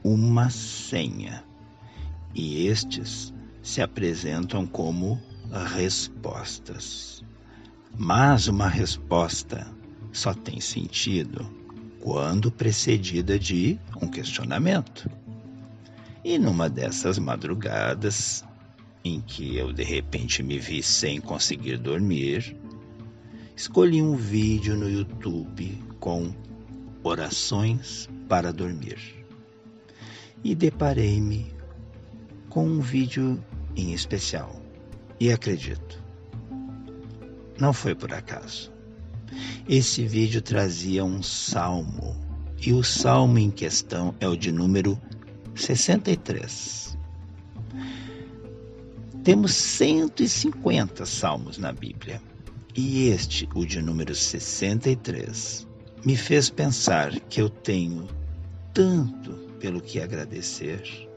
uma 0.03 0.47
senha, 0.51 1.43
e 2.35 2.67
estes 2.67 3.33
se 3.63 3.81
apresentam 3.81 4.67
como 4.67 5.19
respostas. 5.75 7.25
Mas 7.97 8.47
uma 8.47 8.67
resposta 8.67 9.67
só 10.13 10.35
tem 10.35 10.61
sentido 10.61 11.51
quando 11.99 12.51
precedida 12.51 13.39
de 13.39 13.79
um 13.99 14.07
questionamento. 14.07 15.09
E 16.23 16.37
numa 16.37 16.69
dessas 16.69 17.17
madrugadas, 17.17 18.45
em 19.03 19.19
que 19.19 19.57
eu 19.57 19.73
de 19.73 19.83
repente 19.83 20.43
me 20.43 20.59
vi 20.59 20.83
sem 20.83 21.19
conseguir 21.19 21.79
dormir, 21.79 22.55
escolhi 23.55 23.99
um 23.99 24.15
vídeo 24.15 24.77
no 24.77 24.87
YouTube 24.87 25.83
com 25.99 26.31
Orações 27.03 28.09
para 28.27 28.51
dormir. 28.51 28.99
E 30.43 30.53
deparei-me 30.53 31.53
com 32.49 32.65
um 32.65 32.79
vídeo 32.81 33.43
em 33.75 33.93
especial. 33.93 34.61
E 35.19 35.31
acredito, 35.31 36.01
não 37.59 37.73
foi 37.73 37.93
por 37.93 38.13
acaso. 38.13 38.71
Esse 39.67 40.05
vídeo 40.05 40.41
trazia 40.41 41.03
um 41.05 41.21
salmo, 41.21 42.15
e 42.65 42.73
o 42.73 42.83
salmo 42.83 43.37
em 43.37 43.51
questão 43.51 44.15
é 44.19 44.27
o 44.27 44.35
de 44.35 44.51
número 44.51 44.99
63. 45.55 46.97
Temos 49.23 49.53
150 49.53 51.05
salmos 51.05 51.57
na 51.57 51.71
Bíblia, 51.71 52.21
e 52.75 53.09
este, 53.09 53.47
o 53.53 53.65
de 53.65 53.81
número 53.81 54.15
63, 54.15 55.67
me 56.05 56.15
fez 56.15 56.49
pensar 56.49 57.19
que 57.21 57.41
eu 57.41 57.49
tenho 57.49 58.07
tanto 58.73 59.33
pelo 59.59 59.81
que 59.81 59.99
agradecer 59.99 61.09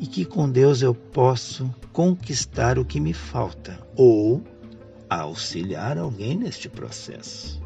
e 0.00 0.06
que 0.06 0.24
com 0.24 0.50
Deus 0.50 0.82
eu 0.82 0.94
posso 0.94 1.74
conquistar 1.92 2.78
o 2.78 2.84
que 2.84 3.00
me 3.00 3.12
falta 3.12 3.78
ou 3.96 4.42
auxiliar 5.08 5.98
alguém 5.98 6.36
neste 6.36 6.68
processo. 6.68 7.60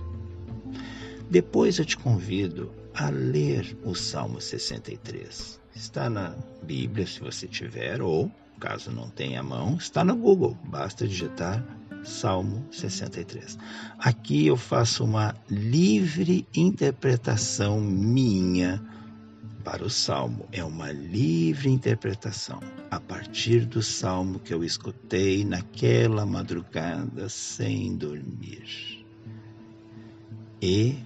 Depois 1.28 1.78
eu 1.78 1.84
te 1.84 1.96
convido 1.96 2.72
a 2.94 3.10
ler 3.10 3.76
o 3.84 3.94
Salmo 3.94 4.40
63. 4.40 5.60
Está 5.74 6.08
na 6.08 6.34
Bíblia, 6.62 7.06
se 7.06 7.20
você 7.20 7.46
tiver, 7.46 8.00
ou 8.00 8.30
caso 8.58 8.90
não 8.90 9.10
tenha 9.10 9.40
a 9.40 9.42
mão, 9.42 9.76
está 9.76 10.04
no 10.04 10.16
Google. 10.16 10.56
Basta 10.64 11.06
digitar 11.06 11.62
Salmo 12.06 12.64
63. 12.70 13.58
Aqui 13.98 14.46
eu 14.46 14.56
faço 14.56 15.04
uma 15.04 15.34
livre 15.50 16.46
interpretação 16.54 17.80
minha 17.80 18.82
para 19.64 19.84
o 19.84 19.90
salmo. 19.90 20.46
É 20.52 20.62
uma 20.62 20.92
livre 20.92 21.68
interpretação 21.68 22.60
a 22.88 23.00
partir 23.00 23.66
do 23.66 23.82
salmo 23.82 24.38
que 24.38 24.54
eu 24.54 24.62
escutei 24.62 25.44
naquela 25.44 26.24
madrugada 26.24 27.28
sem 27.28 27.96
dormir. 27.96 29.04
E 30.62 30.96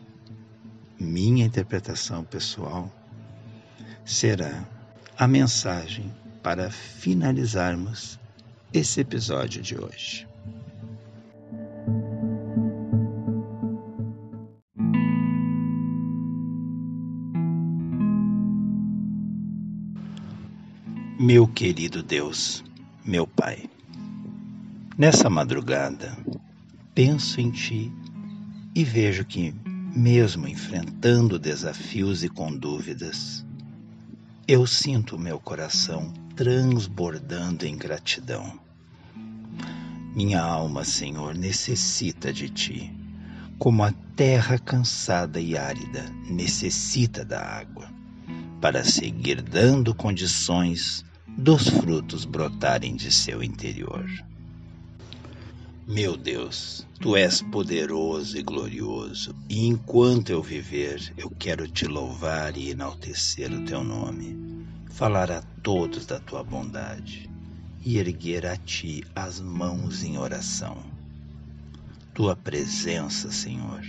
minha 0.98 1.46
interpretação 1.46 2.22
pessoal 2.22 2.94
será 4.04 4.68
a 5.16 5.26
mensagem 5.26 6.14
para 6.42 6.70
finalizarmos 6.70 8.18
esse 8.72 9.00
episódio 9.00 9.62
de 9.62 9.78
hoje. 9.78 10.29
Meu 21.32 21.46
querido 21.46 22.02
Deus, 22.02 22.64
meu 23.04 23.24
Pai, 23.24 23.70
nessa 24.98 25.30
madrugada 25.30 26.18
penso 26.92 27.40
em 27.40 27.52
Ti 27.52 27.88
e 28.74 28.82
vejo 28.82 29.24
que, 29.24 29.54
mesmo 29.94 30.48
enfrentando 30.48 31.38
desafios 31.38 32.24
e 32.24 32.28
com 32.28 32.52
dúvidas, 32.52 33.46
eu 34.48 34.66
sinto 34.66 35.16
meu 35.16 35.38
coração 35.38 36.12
transbordando 36.34 37.64
em 37.64 37.78
gratidão. 37.78 38.58
Minha 40.12 40.42
alma, 40.42 40.82
Senhor, 40.82 41.32
necessita 41.32 42.32
de 42.32 42.48
Ti, 42.48 42.92
como 43.56 43.84
a 43.84 43.92
terra 44.16 44.58
cansada 44.58 45.40
e 45.40 45.56
árida 45.56 46.10
necessita 46.28 47.24
da 47.24 47.40
água, 47.40 47.88
para 48.60 48.82
seguir 48.82 49.40
dando 49.40 49.94
condições 49.94 51.08
dos 51.36 51.68
frutos 51.68 52.24
brotarem 52.24 52.96
de 52.96 53.10
seu 53.10 53.42
interior. 53.42 54.06
Meu 55.86 56.16
Deus, 56.16 56.86
tu 57.00 57.16
és 57.16 57.42
poderoso 57.42 58.38
e 58.38 58.42
glorioso, 58.42 59.34
e 59.48 59.66
enquanto 59.66 60.30
eu 60.30 60.42
viver, 60.42 61.12
eu 61.16 61.30
quero 61.30 61.66
te 61.66 61.86
louvar 61.86 62.56
e 62.56 62.70
enaltecer 62.70 63.52
o 63.52 63.64
teu 63.64 63.82
nome, 63.82 64.66
falar 64.90 65.32
a 65.32 65.42
todos 65.62 66.06
da 66.06 66.20
tua 66.20 66.44
bondade 66.44 67.28
e 67.84 67.98
erguer 67.98 68.46
a 68.46 68.56
ti 68.56 69.02
as 69.16 69.40
mãos 69.40 70.04
em 70.04 70.18
oração. 70.18 70.78
Tua 72.14 72.36
presença, 72.36 73.30
Senhor, 73.32 73.82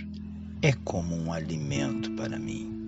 é 0.60 0.72
como 0.72 1.14
um 1.14 1.32
alimento 1.32 2.10
para 2.12 2.38
mim. 2.38 2.81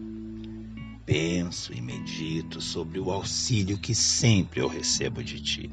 Penso 1.07 1.73
e 1.73 1.81
medito 1.81 2.61
sobre 2.61 2.99
o 2.99 3.11
auxílio 3.11 3.79
que 3.79 3.95
sempre 3.95 4.61
eu 4.61 4.69
recebo 4.69 5.23
de 5.23 5.41
ti 5.41 5.71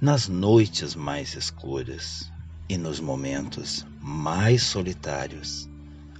nas 0.00 0.28
noites 0.28 0.94
mais 0.94 1.34
escuras 1.34 2.32
e 2.68 2.78
nos 2.78 3.00
momentos 3.00 3.84
mais 4.00 4.62
solitários, 4.62 5.68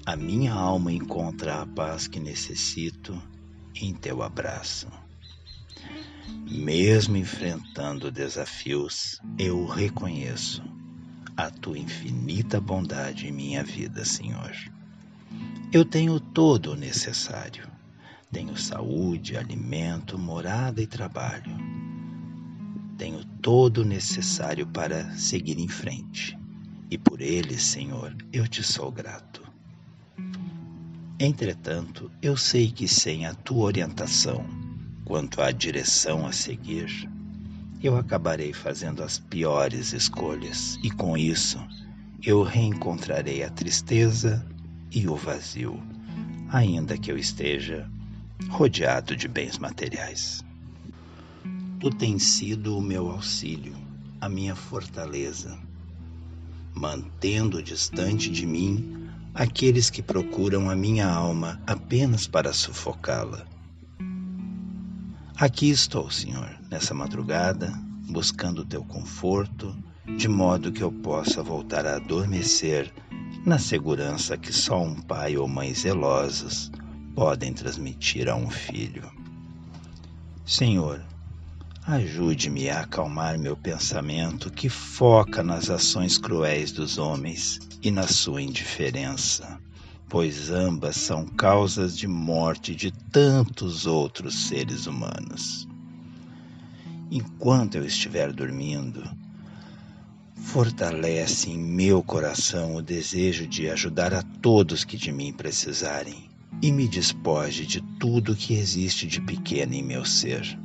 a 0.04 0.16
minha 0.16 0.52
alma 0.52 0.90
encontra 0.92 1.62
a 1.62 1.66
paz 1.66 2.09
que 2.09 2.18
necessito 2.18 3.20
em 3.81 3.94
teu 3.94 4.22
abraço. 4.22 4.88
Mesmo 6.50 7.16
enfrentando 7.16 8.11
desafios, 8.11 9.20
eu 9.38 9.64
reconheço 9.64 10.62
a 11.37 11.48
tua 11.48 11.78
infinita 11.78 12.61
bondade 12.61 13.28
em 13.28 13.33
minha 13.33 13.62
vida, 13.62 14.04
Senhor. 14.04 14.52
Eu 15.72 15.85
tenho 15.85 16.18
todo 16.18 16.72
o 16.72 16.76
necessário. 16.76 17.68
Tenho 18.31 18.57
saúde, 18.57 19.37
alimento, 19.37 20.18
morada 20.18 20.83
e 20.83 20.87
trabalho 20.87 21.57
tenho 22.98 23.24
todo 23.40 23.83
o 23.83 23.85
necessário 23.85 24.66
para 24.66 25.16
seguir 25.16 25.57
em 25.61 25.68
frente, 25.68 26.37
e 26.90 26.98
por 26.98 27.20
ele, 27.20 27.57
Senhor, 27.57 28.14
eu 28.33 28.46
te 28.48 28.62
sou 28.62 28.90
grato. 28.90 29.40
Entretanto, 31.18 32.11
eu 32.20 32.37
sei 32.37 32.70
que 32.72 32.88
sem 32.88 33.24
a 33.24 33.35
tua 33.35 33.66
orientação 33.66 34.44
quanto 35.04 35.40
à 35.40 35.52
direção 35.52 36.26
a 36.26 36.33
seguir, 36.33 37.09
eu 37.81 37.96
acabarei 37.96 38.52
fazendo 38.52 39.02
as 39.02 39.16
piores 39.16 39.92
escolhas, 39.92 40.76
e 40.83 40.90
com 40.90 41.16
isso 41.16 41.64
eu 42.20 42.42
reencontrarei 42.42 43.44
a 43.44 43.50
tristeza 43.50 44.44
e 44.90 45.09
o 45.09 45.16
vazio, 45.16 45.81
ainda 46.48 46.96
que 46.96 47.11
eu 47.11 47.18
esteja 47.18 47.88
rodeado 48.48 49.16
de 49.16 49.29
bens 49.29 49.59
materiais. 49.59 50.44
Tu 51.81 51.90
tens 51.90 52.22
sido 52.24 52.77
o 52.77 52.83
meu 52.83 53.11
auxílio, 53.11 53.77
a 54.20 54.29
minha 54.29 54.57
fortaleza, 54.57 55.59
mantendo 56.74 57.62
distante 57.62 58.31
de 58.31 58.46
mim 58.46 59.09
aqueles 59.35 59.90
que 59.90 60.03
procuram 60.03 60.68
a 60.68 60.74
minha 60.74 61.09
alma 61.09 61.61
apenas 61.66 62.27
para 62.27 62.53
sufocá-la. 62.53 63.46
Aqui 65.37 65.70
estou, 65.70 66.11
Senhor, 66.11 66.59
nessa 66.68 66.92
madrugada, 66.92 67.72
buscando 68.11 68.62
o 68.62 68.64
teu 68.64 68.83
conforto, 68.83 69.77
de 70.16 70.27
modo 70.27 70.72
que 70.72 70.83
eu 70.83 70.90
possa 70.90 71.42
voltar 71.42 71.87
a 71.87 71.96
adormecer 71.96 72.92
na 73.44 73.59
segurança 73.59 74.37
que 74.37 74.53
só 74.53 74.83
um 74.83 74.94
pai 74.94 75.37
ou 75.37 75.48
mãe 75.48 75.74
zelosos 75.74 76.70
podem 77.14 77.53
transmitir 77.53 78.29
a 78.29 78.35
um 78.35 78.51
filho. 78.51 79.11
Senhor, 80.44 81.05
Ajude-me 81.88 82.68
a 82.68 82.81
acalmar 82.81 83.38
meu 83.38 83.57
pensamento 83.57 84.53
que 84.53 84.68
foca 84.68 85.42
nas 85.42 85.70
ações 85.70 86.18
cruéis 86.18 86.70
dos 86.70 86.98
homens 86.98 87.59
e 87.83 87.90
na 87.90 88.07
sua 88.07 88.42
indiferença, 88.42 89.59
pois 90.07 90.51
ambas 90.51 90.96
são 90.96 91.24
causas 91.24 91.96
de 91.96 92.07
morte 92.07 92.74
de 92.74 92.90
tantos 92.90 93.87
outros 93.87 94.48
seres 94.48 94.87
humanos. 94.87 95.66
Enquanto 97.11 97.77
eu 97.77 97.87
estiver 97.87 98.35
dormindo, 98.35 99.03
fortalece 100.40 101.51
em 101.51 101.59
meu 101.59 102.03
coração 102.03 102.77
o 102.77 102.83
desejo 102.83 103.46
de 103.46 103.68
ajudar 103.68 104.14
a 104.14 104.22
todos 104.22 104.85
que 104.85 104.96
de 104.96 105.12
mim 105.12 105.33
precisarem 105.33 106.31
e 106.62 106.72
me 106.72 106.88
despoje 106.88 107.66
de 107.66 107.81
tudo 107.98 108.35
que 108.35 108.55
existe 108.55 109.07
de 109.07 109.20
pequeno 109.20 109.74
em 109.74 109.83
meu 109.83 110.05
ser. 110.05 110.59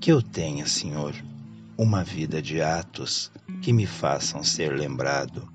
Que 0.00 0.10
eu 0.10 0.22
tenha, 0.22 0.66
Senhor, 0.66 1.14
uma 1.76 2.02
vida 2.02 2.40
de 2.40 2.62
atos 2.62 3.30
que 3.60 3.72
me 3.72 3.86
façam 3.86 4.42
ser 4.42 4.72
lembrado 4.74 5.52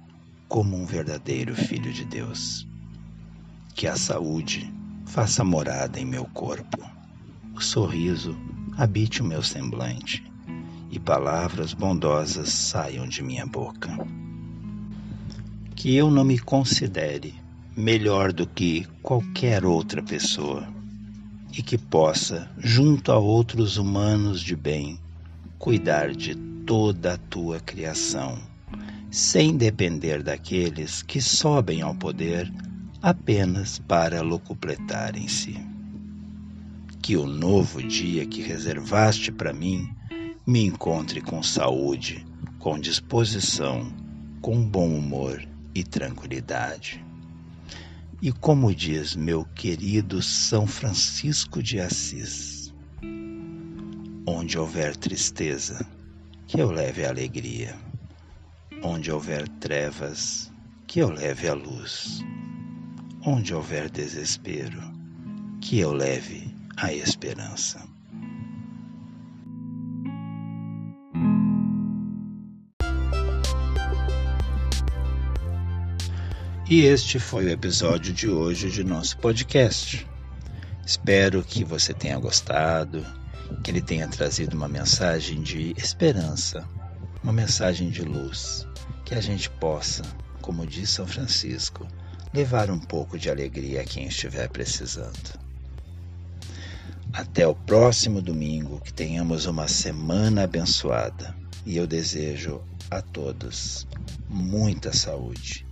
como 0.48 0.78
um 0.78 0.86
verdadeiro 0.86 1.56
filho 1.56 1.92
de 1.92 2.06
Deus. 2.06 2.68
Que 3.74 3.88
a 3.88 3.96
saúde 3.96 4.72
faça 5.06 5.44
morada 5.44 6.00
em 6.00 6.06
meu 6.06 6.26
corpo, 6.26 6.78
o 7.56 7.62
sorriso 7.62 8.38
habite 8.78 9.22
o 9.22 9.26
meu 9.26 9.42
semblante 9.42 10.27
e 10.90 11.00
palavras 11.00 11.74
bondosas 11.74 12.50
saiam 12.50 13.08
de 13.08 13.22
minha 13.22 13.46
boca. 13.46 13.90
Que 15.76 15.96
eu 15.96 16.10
não 16.10 16.24
me 16.24 16.40
considere 16.40 17.36
melhor 17.76 18.34
do 18.34 18.48
que 18.48 18.88
qualquer 19.02 19.66
outra 19.66 20.02
pessoa 20.02 20.68
e 21.56 21.62
que 21.62 21.78
possa, 21.78 22.50
junto 22.58 23.12
a 23.12 23.18
outros 23.18 23.78
humanos 23.78 24.42
de 24.42 24.56
bem, 24.56 25.00
cuidar 25.58 26.12
de 26.12 26.36
toda 26.36 27.14
a 27.14 27.18
tua 27.18 27.60
criação, 27.60 28.38
sem 29.10 29.56
depender 29.56 30.22
daqueles 30.22 31.02
que 31.02 31.22
sobem 31.22 31.82
ao 31.82 31.96
poder 31.96 32.52
apenas 33.02 33.80
para 33.80 34.22
locupletarem-se. 34.22 35.60
Que 37.02 37.16
o 37.16 37.26
novo 37.26 37.82
dia 37.82 38.26
que 38.26 38.42
reservaste 38.42 39.32
para 39.32 39.54
mim 39.54 39.90
me 40.48 40.66
encontre 40.66 41.20
com 41.20 41.44
saúde, 41.44 42.26
com 42.58 42.80
disposição, 42.80 43.94
com 44.42 44.66
bom 44.66 44.88
humor 44.98 45.46
e 45.76 45.84
tranquilidade. 45.84 47.06
E 48.22 48.32
como 48.32 48.74
diz 48.74 49.14
meu 49.14 49.44
querido 49.44 50.22
São 50.22 50.66
Francisco 50.66 51.62
de 51.62 51.82
Assis, 51.82 52.74
onde 54.26 54.58
houver 54.58 54.96
tristeza, 54.96 55.86
que 56.48 56.62
eu 56.62 56.72
leve 56.72 57.04
a 57.04 57.10
alegria, 57.10 57.78
onde 58.82 59.12
houver 59.12 59.50
trevas, 59.50 60.50
que 60.88 61.00
eu 61.00 61.10
leve 61.10 61.50
a 61.50 61.54
luz, 61.54 62.24
onde 63.22 63.54
houver 63.54 63.90
desespero, 63.90 64.82
que 65.60 65.78
eu 65.78 65.92
leve 65.92 66.56
a 66.78 66.94
esperança. 66.94 67.97
E 76.70 76.82
este 76.82 77.18
foi 77.18 77.46
o 77.46 77.50
episódio 77.50 78.14
de 78.14 78.28
hoje 78.28 78.70
de 78.70 78.84
nosso 78.84 79.18
podcast. 79.20 80.06
Espero 80.86 81.42
que 81.42 81.64
você 81.64 81.94
tenha 81.94 82.20
gostado, 82.20 83.06
que 83.64 83.72
ele 83.72 83.82
tenha 83.82 84.06
trazido 84.06 84.54
uma 84.54 84.68
mensagem 84.68 85.42
de 85.42 85.74
esperança, 85.78 86.68
uma 87.24 87.32
mensagem 87.32 87.90
de 87.90 88.02
luz, 88.02 88.68
que 89.06 89.16
a 89.16 89.22
gente 89.22 89.50
possa, 89.50 90.04
como 90.42 90.68
diz 90.68 90.90
São 90.90 91.08
Francisco, 91.08 91.88
levar 92.34 92.70
um 92.70 92.80
pouco 92.80 93.18
de 93.18 93.30
alegria 93.30 93.80
a 93.80 93.86
quem 93.86 94.06
estiver 94.06 94.50
precisando. 94.50 95.40
Até 97.14 97.48
o 97.48 97.56
próximo 97.56 98.22
domingo, 98.22 98.82
que 98.82 98.92
tenhamos 98.92 99.46
uma 99.46 99.70
semana 99.70 100.44
abençoada 100.44 101.34
e 101.66 101.78
eu 101.78 101.88
desejo 101.88 102.62
a 102.92 103.02
todos 103.02 103.88
muita 104.28 104.92
saúde 104.92 105.67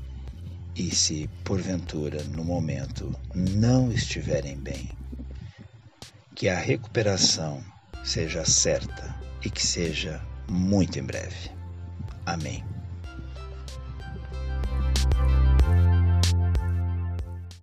e 0.76 0.94
se 0.94 1.30
porventura 1.44 2.24
no 2.24 2.44
momento 2.44 3.14
não 3.34 3.92
estiverem 3.92 4.58
bem, 4.58 4.90
que 6.36 6.50
a 6.50 6.60
recuperação 6.60 7.64
seja 8.04 8.44
certa 8.44 9.16
e 9.44 9.50
que 9.50 9.66
seja 9.66 10.22
muito 10.50 11.00
em 11.00 11.04
breve. 11.04 11.50
Amém. 12.26 12.75